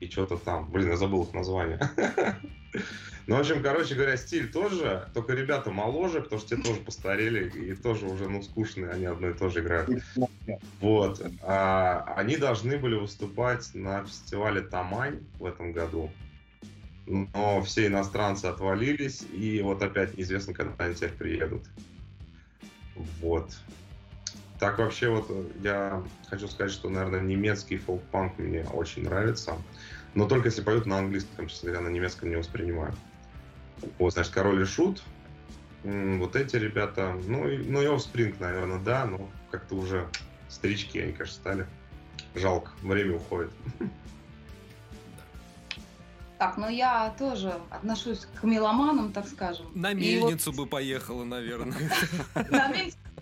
[0.00, 0.70] и что-то там.
[0.70, 1.78] Блин, я забыл их название.
[3.26, 7.48] Ну, в общем, короче говоря, стиль тоже, только ребята моложе, потому что те тоже постарели
[7.48, 10.02] и тоже уже, ну, скучные, они одно и то же играют.
[10.80, 11.24] Вот.
[11.42, 16.10] А, они должны были выступать на фестивале Тамань в этом году.
[17.06, 21.62] Но все иностранцы отвалились, и вот опять неизвестно, когда они теперь приедут.
[23.20, 23.50] Вот.
[24.58, 25.30] Так вообще вот
[25.62, 29.56] я хочу сказать, что, наверное, немецкий фолк-панк мне очень нравится.
[30.14, 32.94] Но только если поют на английском, честно говоря, на немецком не воспринимаю.
[33.98, 35.02] Вот, значит, Король и Шут.
[35.82, 37.16] Вот эти ребята.
[37.26, 40.08] Ну, и, ну и Offspring, наверное, да, но как-то уже
[40.48, 41.66] старички они, конечно, стали.
[42.34, 43.50] Жалко, время уходит.
[46.38, 49.66] Так, ну я тоже отношусь к меломанам, так скажем.
[49.74, 50.64] На мельницу вот...
[50.64, 51.76] бы поехала, наверное.
[52.34, 52.72] На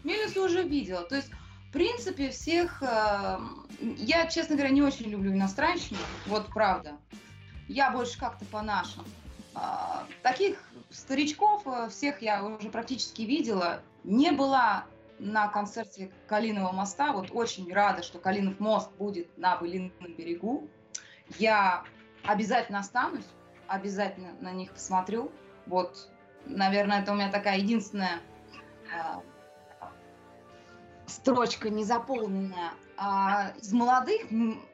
[0.04, 1.02] мельницу уже видела.
[1.02, 1.30] То есть
[1.68, 2.82] В принципе, всех...
[2.82, 3.38] Э,
[3.80, 6.96] я, честно говоря, не очень люблю иностранщину, вот правда.
[7.68, 9.04] Я больше как-то по нашим.
[9.54, 10.58] А, таких
[10.90, 13.82] старичков э, всех я уже практически видела.
[14.02, 14.86] Не была
[15.18, 17.12] на концерте Калинового моста.
[17.12, 20.68] Вот очень рада, что Калинов мост будет на Былином берегу.
[21.38, 21.84] Я
[22.24, 23.26] обязательно останусь,
[23.66, 25.30] обязательно на них посмотрю.
[25.66, 26.08] Вот,
[26.46, 28.20] наверное, это у меня такая единственная
[28.90, 29.20] э,
[31.08, 32.72] строчка незаполненная.
[32.96, 34.22] А из молодых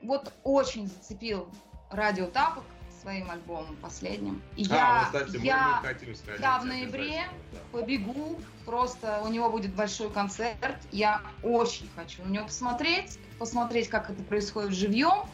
[0.02, 1.48] вот очень зацепил
[1.90, 2.64] радио Тапок
[3.04, 4.42] своим альбомом последним.
[4.56, 7.22] И а, я, кстати, я, мы, мы сказать, я в ноябре
[7.52, 7.58] да.
[7.70, 10.78] побегу, просто у него будет большой концерт.
[10.90, 15.28] Я очень хочу на него посмотреть, посмотреть, как это происходит живьем.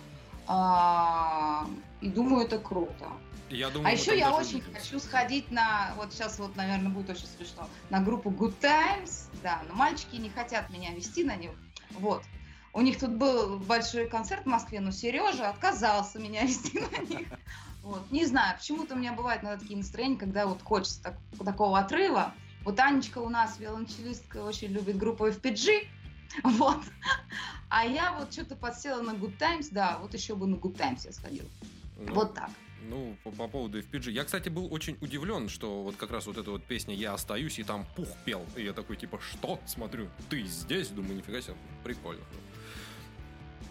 [0.48, 1.64] А,
[2.00, 3.06] и думаю, это круто.
[3.50, 4.80] Я думаю, а еще я очень увидимся.
[4.80, 9.62] хочу сходить на, вот сейчас вот, наверное, будет очень смешно, на группу Good Times, да,
[9.68, 11.50] но мальчики не хотят меня вести на них,
[11.92, 12.22] вот.
[12.72, 17.28] У них тут был большой концерт в Москве, но Сережа отказался меня вести на них.
[17.82, 18.10] Вот.
[18.10, 22.34] Не знаю, почему-то у меня бывают иногда такие настроения, когда вот хочется так, такого отрыва.
[22.64, 25.86] Вот Анечка у нас, виолончелистка, очень любит группу FPG,
[26.44, 26.80] вот.
[27.68, 31.06] А я вот что-то подсела на Good Times, да, вот еще бы на Good Times
[31.06, 31.48] я сходила.
[31.96, 32.50] Ну, вот так.
[32.88, 34.10] Ну, по, по поводу FPG.
[34.10, 37.58] Я, кстати, был очень удивлен, что вот как раз вот эта вот песня «Я остаюсь»
[37.58, 38.44] и там Пух пел.
[38.56, 39.60] И я такой, типа, что?
[39.66, 40.88] Смотрю, ты здесь?
[40.88, 41.54] Думаю, нифига себе,
[41.84, 42.24] прикольно.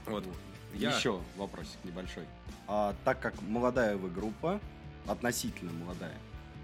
[0.06, 0.26] Вот.
[0.74, 0.96] Я...
[0.96, 2.26] Еще вопросик небольшой.
[2.68, 4.60] А, так как молодая вы группа,
[5.08, 6.16] относительно молодая,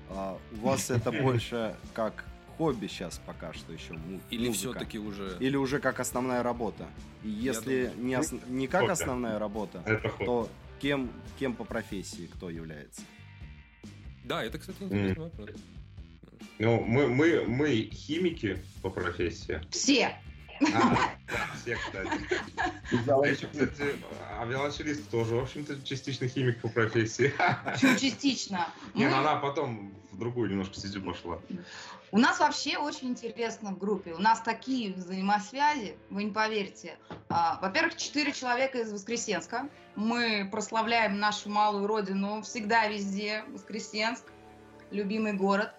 [0.10, 2.26] а, у вас это больше как
[2.58, 5.36] хобби сейчас пока что еще му- Или все-таки уже...
[5.40, 6.86] Или уже как основная работа?
[7.24, 8.34] И если думаю, не, ос...
[8.48, 9.84] не как основная работа,
[10.20, 10.48] то
[10.80, 13.02] кем, кем по профессии кто является?
[14.24, 15.24] Да, это, кстати, интересный mm.
[15.24, 15.50] вопрос.
[16.58, 19.62] Ну, мы, мы, мы химики по профессии.
[19.70, 20.18] Все.
[20.62, 20.96] А,
[21.28, 22.22] да, все, кстати.
[23.10, 23.96] А еще, кстати,
[24.40, 27.34] авиалочелист тоже, в общем-то, частично химик по профессии.
[27.66, 28.68] Почему частично?
[28.94, 31.40] Не, ну она потом в другую немножко стезю пошла.
[32.12, 34.14] У нас вообще очень интересно в группе.
[34.14, 36.98] У нас такие взаимосвязи, вы не поверите.
[37.28, 39.68] А, во-первых, четыре человека из Воскресенска.
[39.96, 43.44] Мы прославляем нашу малую родину всегда везде.
[43.50, 44.24] Воскресенск,
[44.92, 45.74] любимый город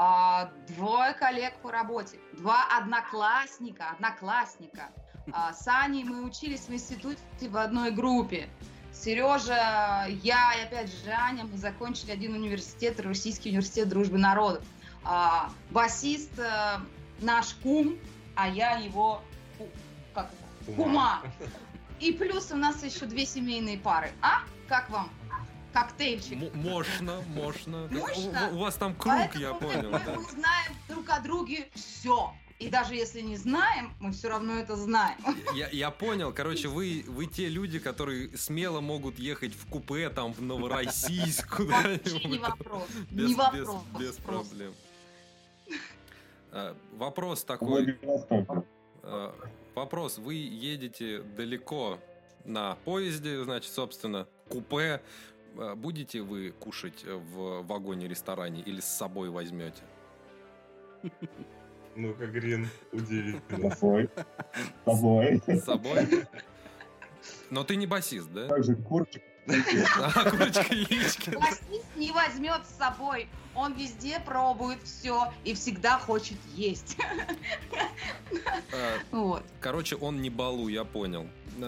[0.00, 4.90] а, двое коллег по работе, два одноклассника, одноклассника.
[5.32, 8.48] А, с Аней мы учились в институте в одной группе.
[8.92, 14.62] Сережа, я и опять же Аня, мы закончили один университет, Российский университет дружбы народов.
[15.02, 16.80] А, басист а,
[17.20, 17.96] наш кум,
[18.36, 19.20] а я его
[20.14, 20.30] как
[20.76, 21.22] кума.
[21.98, 24.12] И плюс у нас еще две семейные пары.
[24.22, 24.42] А?
[24.68, 25.10] Как вам?
[25.72, 26.42] Коктейльчик.
[26.42, 27.88] М- можно, можно.
[27.90, 28.50] можно.
[28.52, 29.90] У, у вас там круг, Поэтому я понял.
[29.90, 30.14] Мы, да.
[30.16, 32.32] мы знаем друг о друге все.
[32.58, 35.16] И даже если не знаем, мы все равно это знаем.
[35.54, 36.32] Я, я понял.
[36.32, 41.60] Короче, вы, вы те люди, которые смело могут ехать в купе, там, в Новороссийск.
[41.60, 42.88] Вообще не вопрос.
[43.10, 43.82] Без, не вопрос.
[43.96, 44.74] Без, без проблем.
[46.50, 47.96] А, вопрос такой.
[49.04, 49.34] А,
[49.76, 50.18] вопрос.
[50.18, 52.00] Вы едете далеко
[52.44, 55.00] на поезде, значит, собственно, купе.
[55.58, 59.82] А, будете вы кушать в вагоне-ресторане или с собой возьмете?
[61.96, 63.74] Ну-ка, Грин, удивительно.
[63.74, 64.08] С собой.
[64.84, 65.42] С собой.
[65.46, 66.08] С собой?
[67.50, 68.46] Но ты не басист, да?
[68.46, 69.22] Также курочек.
[69.96, 71.30] А, курочка яички.
[71.30, 73.28] Басист не возьмет с собой.
[73.56, 76.96] Он везде пробует все и всегда хочет есть.
[78.72, 79.42] А, вот.
[79.58, 81.26] Короче, он не балу, я понял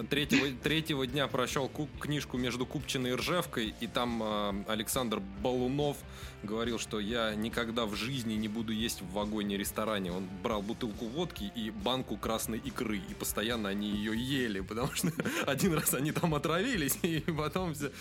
[0.09, 1.69] третьего, третьего дня прочел
[1.99, 5.97] книжку между Купчиной и Ржевкой, и там э, Александр Балунов
[6.43, 10.11] говорил, что я никогда в жизни не буду есть в вагоне-ресторане.
[10.11, 15.11] Он брал бутылку водки и банку красной икры, и постоянно они ее ели, потому что
[15.45, 17.91] один раз они там отравились, и потом все...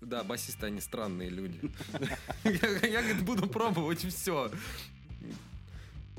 [0.00, 1.60] Да, басисты, они странные люди.
[2.44, 4.50] Я, говорит, буду пробовать все.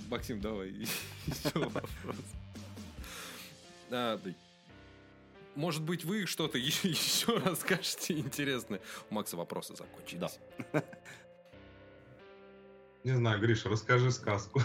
[0.09, 0.69] Максим, давай
[1.27, 2.15] еще вопрос.
[5.55, 8.81] Может быть, вы что-то еще расскажете интересное.
[9.09, 10.39] У Макса вопросы закончились.
[10.71, 10.83] Да.
[13.03, 14.61] Не знаю, Гриша, расскажи сказку.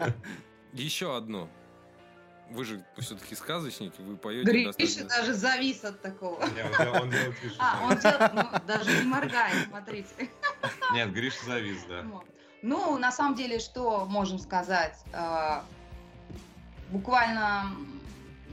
[0.72, 1.50] Еще одну.
[2.50, 5.04] Вы же все-таки сказочник, вы поете Гриша достаточно...
[5.08, 6.42] даже завис от такого.
[6.46, 10.30] Нет, он делает А, он делает, ну, даже не моргает, смотрите.
[10.94, 12.06] Нет, Гриша завис, да.
[12.62, 14.98] Ну, на самом деле, что можем сказать?
[15.12, 15.62] А,
[16.88, 17.70] буквально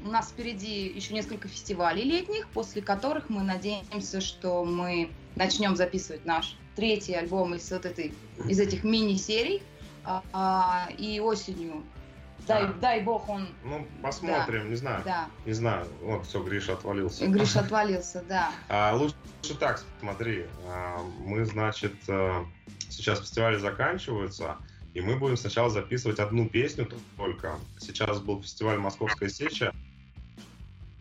[0.06, 6.26] у нас впереди еще несколько фестивалей летних, после которых мы надеемся, что мы начнем записывать
[6.26, 8.14] наш третий альбом из вот этой
[8.47, 9.64] из этих мини-серий.
[10.06, 11.84] А, и осенью
[12.47, 12.74] Дай, а.
[12.74, 13.47] дай бог он...
[13.64, 14.70] Ну, посмотрим, да.
[14.70, 15.01] не знаю.
[15.03, 15.30] Да.
[15.45, 15.88] Не знаю.
[16.01, 17.26] Вот, все, Гриша отвалился.
[17.26, 18.51] Гриша отвалился, да.
[18.70, 19.16] А, лучше
[19.60, 20.45] так, смотри.
[20.68, 22.45] А, мы, значит, э,
[22.89, 24.58] сейчас фестивали заканчиваются,
[24.93, 26.88] и мы будем сначала записывать одну песню
[27.18, 27.56] только.
[27.80, 29.74] Сейчас был фестиваль «Московская сеча».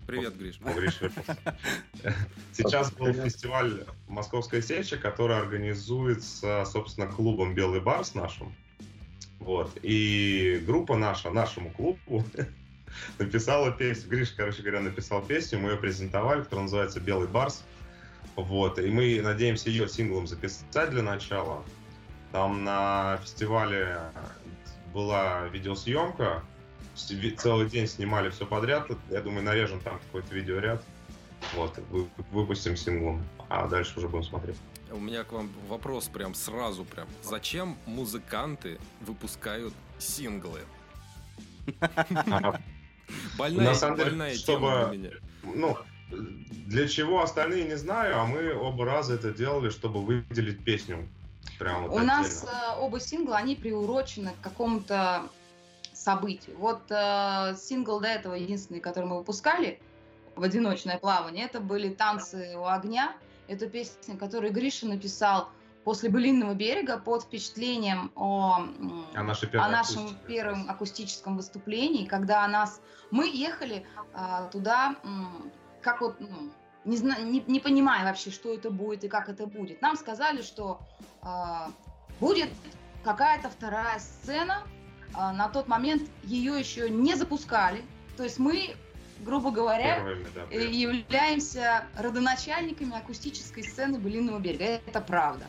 [0.06, 0.60] Привет, Гриш.
[0.60, 1.00] Гриш
[2.52, 8.54] Сейчас был фестиваль «Московская сеча», который организуется, собственно, клубом «Белый барс» нашим.
[9.38, 9.70] Вот.
[9.82, 12.24] И группа наша, нашему клубу,
[13.18, 14.10] написала песню.
[14.10, 17.64] Гриш, короче говоря, написал песню, мы ее презентовали, которая называется «Белый барс».
[18.36, 18.78] Вот.
[18.78, 21.64] И мы надеемся ее синглом записать для начала.
[22.30, 24.00] Там на фестивале
[24.92, 26.42] была видеосъемка,
[26.94, 28.88] целый день снимали все подряд.
[29.10, 30.82] Я думаю, нарежем там какой-то видеоряд.
[31.54, 31.78] Вот,
[32.30, 34.56] выпустим синглом, а дальше уже будем смотреть.
[34.90, 37.06] У меня к вам вопрос прям сразу прям.
[37.22, 40.60] Зачем музыканты выпускают синглы?
[43.36, 45.10] Больная, На самом деле, больная чтобы, тема для меня.
[45.42, 45.76] Ну,
[46.10, 51.06] для чего остальные не знаю, а мы оба раза это делали, чтобы выделить песню
[51.58, 52.18] Прям вот У отдельно.
[52.18, 55.22] нас э, оба сингла, они приурочены к какому-то
[56.04, 56.56] событию.
[56.58, 59.80] Вот э, сингл до этого, единственный, который мы выпускали,
[60.36, 63.14] в одиночное плавание, это были «Танцы у огня».
[63.46, 65.48] Это песня, которую Гриша написал
[65.84, 68.66] после «Былинного берега» под впечатлением о,
[69.14, 72.80] о, о нашем первом акустическом выступлении, когда нас...
[73.10, 75.08] Мы ехали э, туда, э,
[75.82, 76.18] как вот...
[76.18, 76.50] Ну,
[76.84, 79.80] не, зна, не, не понимая вообще, что это будет и как это будет.
[79.80, 80.80] Нам сказали, что
[81.22, 81.26] э,
[82.18, 82.50] будет
[83.04, 84.62] какая-то вторая сцена.
[85.16, 87.82] Э, на тот момент ее еще не запускали.
[88.16, 88.76] То есть мы,
[89.20, 94.80] грубо говоря, Первыми, да, э, являемся родоначальниками акустической сцены Былиного берега.
[94.86, 95.46] Это правда.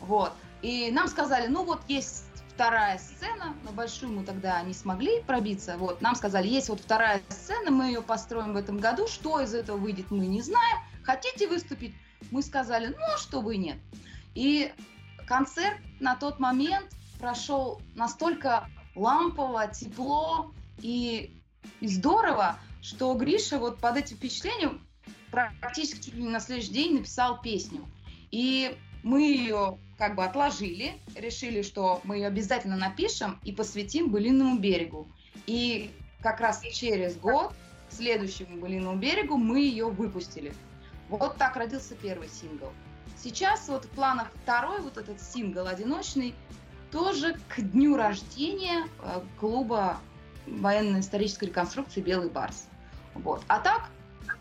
[0.00, 0.32] Вот.
[0.62, 5.76] И нам сказали, ну вот есть вторая сцена, на большую мы тогда не смогли пробиться.
[5.78, 9.08] Вот, нам сказали, есть вот вторая сцена, мы ее построим в этом году.
[9.08, 10.78] Что из этого выйдет, мы не знаем.
[11.02, 11.94] Хотите выступить?
[12.30, 13.78] Мы сказали, ну, а что бы и нет.
[14.34, 14.72] И
[15.26, 16.86] концерт на тот момент
[17.18, 21.30] прошел настолько лампово, тепло и,
[21.80, 24.80] и здорово, что Гриша вот под этим впечатлением
[25.30, 27.84] практически чуть ли не на следующий день написал песню.
[28.30, 34.58] И мы ее как бы отложили, решили, что мы ее обязательно напишем и посвятим Былинному
[34.58, 35.06] берегу.
[35.46, 35.90] И
[36.22, 37.52] как раз через год
[37.88, 40.54] к следующему Былинному берегу мы ее выпустили.
[41.08, 42.72] Вот так родился первый сингл.
[43.22, 46.34] Сейчас вот в планах второй, вот этот сингл одиночный,
[46.92, 49.98] тоже к дню рождения э, клуба
[50.46, 52.66] военно-исторической реконструкции «Белый барс».
[53.14, 53.42] Вот.
[53.48, 53.90] А так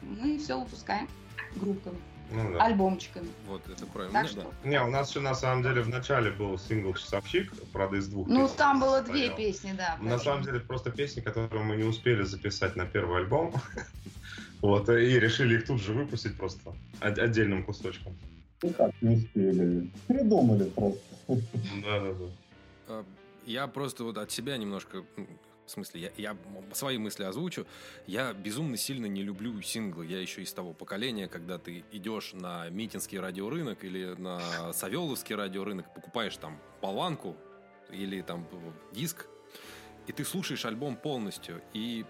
[0.02, 1.08] мы все выпускаем
[1.56, 1.98] группами
[2.32, 2.66] ну, да.
[2.66, 3.28] альбомчиками.
[3.48, 4.24] Вот, это правильно.
[4.24, 4.68] Так ну, что...
[4.68, 8.28] Не, у нас еще на самом деле в начале был сингл «Часовщик», правда, из двух
[8.28, 9.98] Ну, там было две песни, да.
[10.02, 13.54] На самом деле, просто песни, которые мы не успели записать на первый альбом.
[14.62, 18.18] вот, и решили их тут же выпустить просто отдельным кусочком.
[18.64, 19.92] Ну как, не успели.
[20.08, 21.02] Придумали просто.
[21.28, 22.26] Да-да-да.
[22.92, 23.06] А,
[23.46, 25.06] я просто вот от себя немножко
[25.66, 26.38] в смысле, я, я
[26.74, 27.66] свои мысли озвучу.
[28.06, 30.06] Я безумно сильно не люблю синглы.
[30.06, 35.94] Я еще из того поколения, когда ты идешь на Митинский радиорынок или на Савеловский радиорынок,
[35.94, 37.38] покупаешь там болванку
[37.90, 38.46] или там
[38.92, 39.28] диск,
[40.08, 41.62] и ты слушаешь альбом полностью.
[41.74, 42.06] И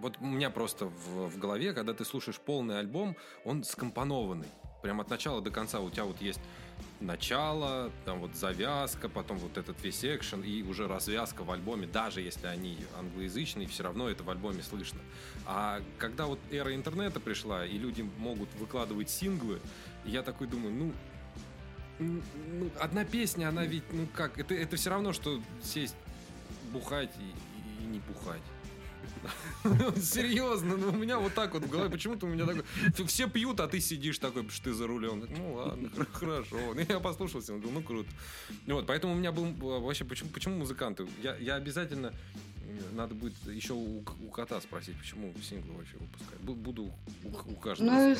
[0.00, 4.48] вот у меня просто в, в голове, когда ты слушаешь полный альбом, он скомпонованный.
[4.82, 6.40] Прям от начала до конца у тебя вот есть
[7.00, 12.20] начало, там вот завязка, потом вот этот весь экшен и уже развязка в альбоме, даже
[12.20, 15.00] если они англоязычные, все равно это в альбоме слышно.
[15.46, 19.60] А когда вот эра интернета пришла, и люди могут выкладывать синглы,
[20.04, 20.92] я такой думаю, ну,
[21.98, 25.96] ну одна песня, она ведь, ну как, это, это все равно, что сесть
[26.72, 28.42] бухать и, и не бухать.
[30.00, 32.64] Серьезно, ну у меня вот так вот в голове, почему-то у меня такой,
[33.06, 35.26] все пьют, а ты сидишь такой, что ты за рулем.
[35.36, 36.56] Ну ладно, хорошо.
[36.88, 38.08] Я послушался, он говорил, ну круто.
[38.66, 41.06] Вот, поэтому у меня был вообще, почему, почему музыканты?
[41.22, 42.12] Я, я обязательно
[42.92, 46.42] надо будет еще у, у кота спросить, почему синглы вообще выпускают.
[46.42, 46.92] Буду
[47.24, 48.16] у, у каждого ну,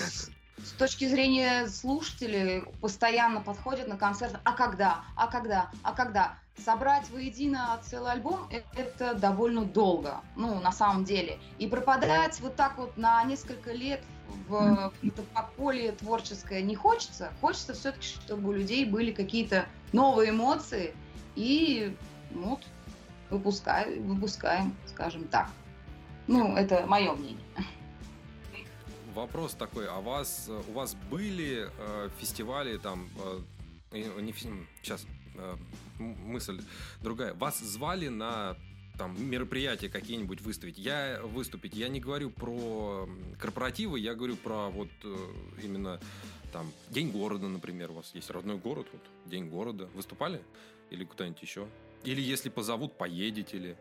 [0.64, 4.38] с точки зрения слушателей постоянно подходят на концерт.
[4.44, 5.04] А когда?
[5.16, 5.70] А когда?
[5.82, 6.36] А когда?
[6.64, 11.38] Собрать воедино целый альбом– это довольно долго, ну, на самом деле.
[11.59, 14.02] И пропадать вот так вот на несколько лет
[14.48, 17.32] в это подполье творческое не хочется.
[17.40, 20.94] Хочется все-таки, чтобы у людей были какие-то новые эмоции.
[21.36, 21.96] И
[22.32, 22.66] вот
[23.30, 25.48] выпускаем, выпускаем, скажем так.
[26.26, 27.44] Ну, это мое мнение
[29.19, 33.09] вопрос такой, а вас, у вас были э, фестивали там,
[33.93, 34.33] э, не,
[34.83, 35.05] сейчас,
[35.35, 35.57] э,
[35.99, 36.61] мысль
[37.03, 38.57] другая, вас звали на
[38.97, 40.79] там мероприятия какие-нибудь выставить.
[40.79, 41.75] Я выступить.
[41.75, 43.09] Я не говорю про
[43.39, 45.16] корпоративы, я говорю про вот э,
[45.62, 46.01] именно
[46.53, 49.89] там День города, например, у вас есть родной город, вот День города.
[49.95, 50.41] Выступали?
[50.91, 51.69] Или куда-нибудь еще?
[52.05, 53.77] Или если позовут, поедете ли?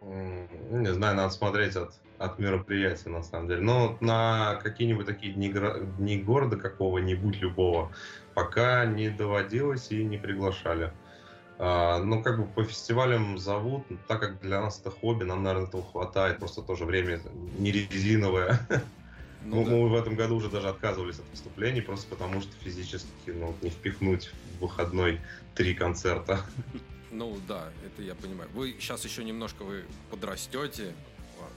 [0.00, 3.60] Не знаю, надо смотреть от, от мероприятия, на самом деле.
[3.60, 5.52] Но на какие-нибудь такие дни,
[5.98, 7.90] дни города какого-нибудь любого
[8.34, 10.92] пока не доводилось и не приглашали.
[11.58, 15.66] А, ну, как бы по фестивалям зовут, так как для нас это хобби, нам, наверное,
[15.66, 17.20] этого хватает, просто тоже время
[17.58, 18.60] не резиновое.
[19.44, 19.70] Ну, да.
[19.70, 23.70] Мы в этом году уже даже отказывались от выступлений, просто потому что физически ну, не
[23.70, 25.20] впихнуть в выходной
[25.54, 26.40] три концерта.
[27.10, 28.50] Ну да, это я понимаю.
[28.52, 30.94] Вы сейчас еще немножко вы подрастете,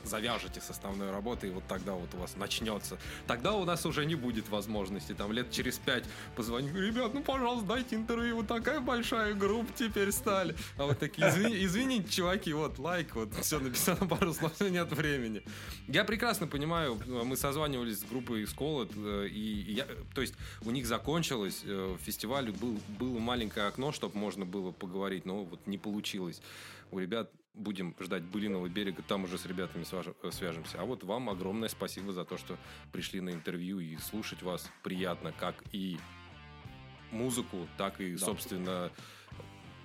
[0.06, 2.97] завяжете с основной работой, и вот тогда вот у вас начнется.
[3.28, 7.68] Тогда у нас уже не будет возможности, там, лет через пять позвонить, ребят, ну, пожалуйста,
[7.68, 10.56] дайте интервью, вот такая большая группа теперь стали.
[10.78, 15.43] А вот такие, извини, извините, чуваки, вот, лайк, вот, все написано пару слов, нет времени.
[15.88, 20.86] Я прекрасно понимаю, мы созванивались с группой Сколот, э, и я, то есть у них
[20.86, 26.41] закончилось, э, фестиваль был, было маленькое окно, чтобы можно было поговорить, но вот не получилось.
[26.91, 30.82] У ребят будем ждать Былиного берега, там уже с ребятами э, свяжемся.
[30.82, 32.58] А вот вам огромное спасибо за то, что
[32.91, 35.97] пришли на интервью и слушать вас приятно, как и
[37.12, 38.26] музыку, так и, да.
[38.26, 38.91] собственно,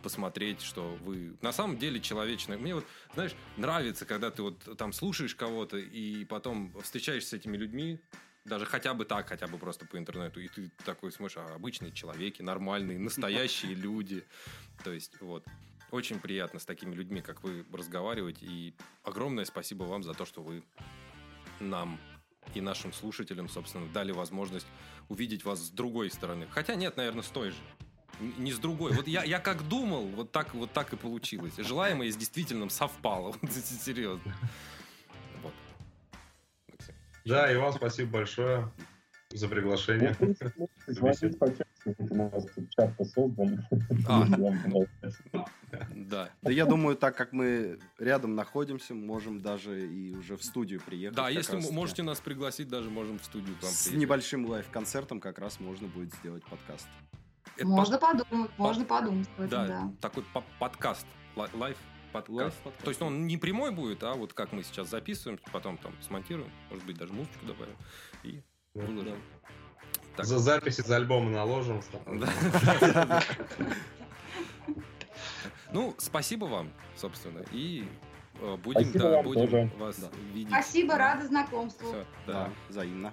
[0.02, 2.56] посмотреть, что вы на самом деле человечный.
[2.56, 7.56] Мне вот, знаешь, нравится, когда ты вот там слушаешь кого-то и потом встречаешься с этими
[7.56, 7.98] людьми,
[8.44, 11.90] даже хотя бы так, хотя бы просто по интернету, и ты такой смотришь, а обычные
[11.90, 14.24] человеки, нормальные, настоящие люди.
[14.84, 15.44] То есть, вот.
[15.90, 18.38] Очень приятно с такими людьми, как вы, разговаривать.
[18.42, 18.74] И
[19.04, 20.62] огромное спасибо вам за то, что вы
[21.60, 21.98] нам
[22.54, 24.66] и нашим слушателям, собственно, дали возможность
[25.08, 26.46] увидеть вас с другой стороны.
[26.50, 27.56] Хотя нет, наверное, с той же.
[28.20, 28.92] Не с другой.
[28.92, 31.54] Вот я, я как думал, вот так, вот так и получилось.
[31.58, 33.34] Желаемое с действительным совпало.
[33.50, 34.34] Серьезно.
[35.42, 35.52] Вот.
[37.24, 38.72] Да, и вам спасибо большое
[39.36, 40.16] за приглашение.
[40.86, 41.46] Звонить по
[41.86, 43.64] у нас чат создан.
[44.08, 44.24] А.
[45.94, 46.30] Да.
[46.42, 51.16] Да я думаю, так как мы рядом находимся, можем даже и уже в студию приехать.
[51.16, 55.38] Да, если можете нас пригласить, даже можем в студию к вам С небольшим live-концертом как
[55.38, 56.86] раз можно будет сделать подкаст.
[57.62, 59.28] можно подумать, можно подумать.
[59.38, 60.24] да, такой
[60.58, 61.76] подкаст, live
[62.12, 62.56] подкаст.
[62.82, 66.50] То есть он не прямой будет, а вот как мы сейчас записываем, потом там смонтируем,
[66.70, 67.76] может быть, даже музычку добавим
[68.22, 68.42] и
[68.76, 69.20] выложим.
[70.16, 70.26] Так.
[70.26, 71.82] За записи за альбома наложим.
[75.72, 77.44] Ну, спасибо вам, собственно.
[77.52, 77.86] И
[78.40, 79.70] э, будем, да, будем тоже.
[79.78, 80.08] вас да.
[80.32, 80.48] видеть.
[80.48, 80.98] Спасибо, да.
[80.98, 81.88] рада знакомству.
[81.88, 83.12] Все, да, да, взаимно.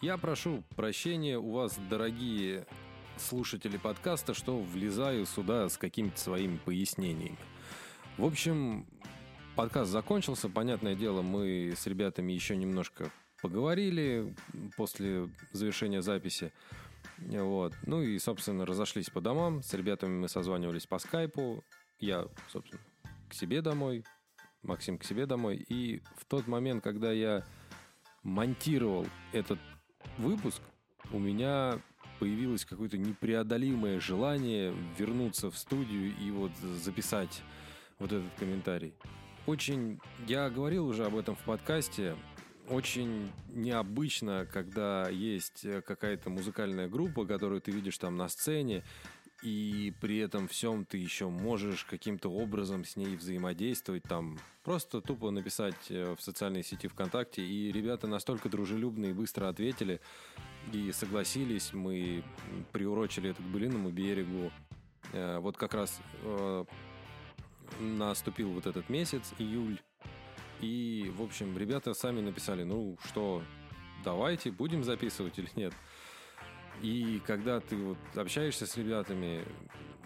[0.00, 2.66] Я прошу прощения у вас, дорогие
[3.16, 7.38] слушатели подкаста, что влезаю сюда с какими-то своими пояснениями.
[8.18, 8.86] В общем,
[9.54, 10.48] подкаст закончился.
[10.48, 14.34] Понятное дело, мы с ребятами еще немножко поговорили
[14.76, 16.52] после завершения записи.
[17.18, 17.74] Вот.
[17.86, 19.62] Ну и, собственно, разошлись по домам.
[19.62, 21.62] С ребятами мы созванивались по скайпу.
[22.00, 22.80] Я, собственно,
[23.28, 24.04] к себе домой.
[24.62, 25.64] Максим к себе домой.
[25.68, 27.44] И в тот момент, когда я
[28.22, 29.58] монтировал этот
[30.18, 30.62] выпуск,
[31.12, 31.80] у меня
[32.18, 37.42] появилось какое-то непреодолимое желание вернуться в студию и вот записать
[37.98, 38.94] вот этот комментарий
[39.46, 42.16] очень, я говорил уже об этом в подкасте,
[42.68, 48.84] очень необычно, когда есть э, какая-то музыкальная группа, которую ты видишь там на сцене,
[49.42, 55.30] и при этом всем ты еще можешь каким-то образом с ней взаимодействовать, там просто тупо
[55.30, 60.00] написать э, в социальной сети ВКонтакте, и ребята настолько дружелюбно и быстро ответили
[60.72, 62.24] и согласились, мы
[62.72, 64.50] приурочили это к Былинному берегу,
[65.12, 66.00] э, вот как раз
[67.80, 69.78] наступил вот этот месяц, июль,
[70.60, 73.42] и, в общем, ребята сами написали, ну что,
[74.04, 75.74] давайте, будем записывать или нет.
[76.82, 79.44] И когда ты вот общаешься с ребятами,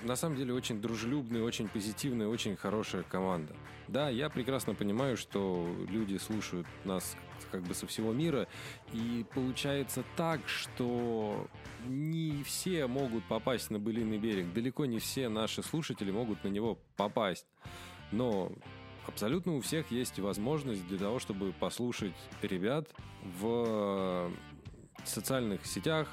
[0.02, 3.54] на самом деле очень дружелюбная, очень позитивная, очень хорошая команда.
[3.88, 7.16] Да, я прекрасно понимаю, что люди слушают нас
[7.50, 8.46] как бы со всего мира,
[8.92, 11.48] и получается так, что
[11.86, 16.78] не все могут попасть на былиный берег, далеко не все наши слушатели могут на него
[16.96, 17.46] попасть.
[18.12, 18.52] Но
[19.06, 22.88] абсолютно у всех есть возможность для того, чтобы послушать ребят
[23.40, 24.30] в
[25.04, 26.08] социальных сетях,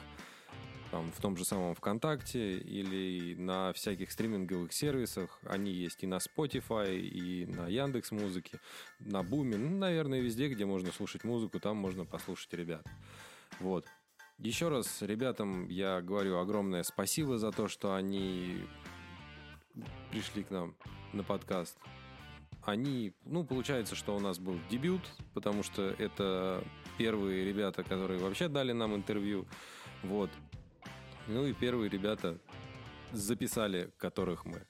[0.96, 5.42] там, в том же самом ВКонтакте или на всяких стриминговых сервисах.
[5.44, 8.62] Они есть и на Spotify, и на Яндекс Музыке,
[9.00, 12.86] на Буме, ну, наверное, везде, где можно слушать музыку, там можно послушать ребят.
[13.60, 13.86] Вот.
[14.38, 18.64] Еще раз ребятам я говорю огромное спасибо за то, что они
[20.12, 20.76] пришли к нам
[21.12, 21.78] на подкаст.
[22.64, 25.02] Они, ну, получается, что у нас был дебют,
[25.34, 26.64] потому что это
[26.98, 29.46] первые ребята, которые вообще дали нам интервью.
[30.04, 30.30] Вот.
[31.28, 32.40] Ну и первые ребята
[33.12, 34.62] записали, которых мы.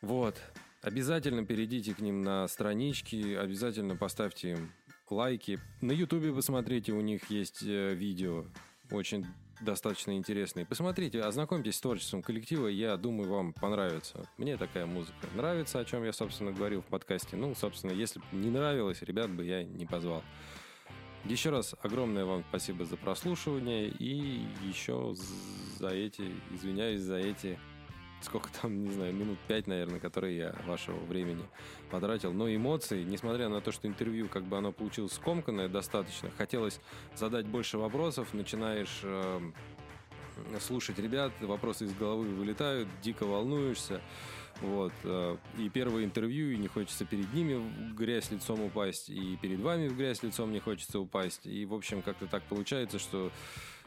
[0.00, 0.40] Вот.
[0.80, 4.72] Обязательно перейдите к ним на странички, обязательно поставьте им
[5.08, 5.60] лайки.
[5.80, 8.46] На Ютубе посмотрите, у них есть э, видео,
[8.90, 9.26] очень
[9.60, 10.66] достаточно интересные.
[10.66, 14.28] Посмотрите, ознакомьтесь с творчеством коллектива, я думаю, вам понравится.
[14.38, 17.36] Мне такая музыка нравится, о чем я, собственно, говорил в подкасте.
[17.36, 20.24] Ну, собственно, если бы не нравилось, ребят бы я не позвал.
[21.24, 25.14] Еще раз огромное вам спасибо за прослушивание и еще
[25.78, 27.58] за эти, извиняюсь за эти
[28.24, 31.44] сколько там, не знаю, минут пять, наверное, которые я вашего времени
[31.90, 32.32] потратил.
[32.32, 36.80] Но эмоции, несмотря на то, что интервью, как бы оно получилось скомканное достаточно, хотелось
[37.16, 39.40] задать больше вопросов, начинаешь э,
[40.60, 44.00] слушать ребят, вопросы из головы вылетают, дико волнуешься.
[44.60, 44.92] Вот.
[45.04, 49.60] Э, и первое интервью, и не хочется перед ними в грязь лицом упасть, и перед
[49.60, 51.46] вами в грязь лицом не хочется упасть.
[51.46, 53.32] И, в общем, как-то так получается, что,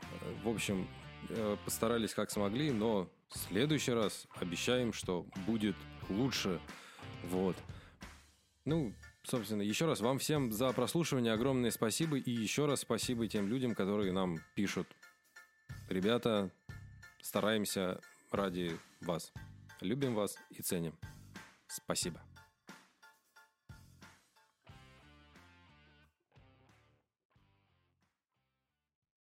[0.02, 0.88] э, в общем,
[1.30, 5.76] э, постарались как смогли, но в следующий раз обещаем, что будет
[6.10, 6.60] лучше.
[7.30, 7.56] Вот.
[8.66, 8.94] Ну,
[9.24, 12.18] собственно, еще раз вам всем за прослушивание огромное спасибо.
[12.18, 14.88] И еще раз спасибо тем людям, которые нам пишут.
[15.90, 16.52] Ребята,
[17.22, 18.02] стараемся
[18.32, 19.32] ради вас.
[19.82, 20.94] Любим вас и ценим.
[21.68, 22.22] Спасибо.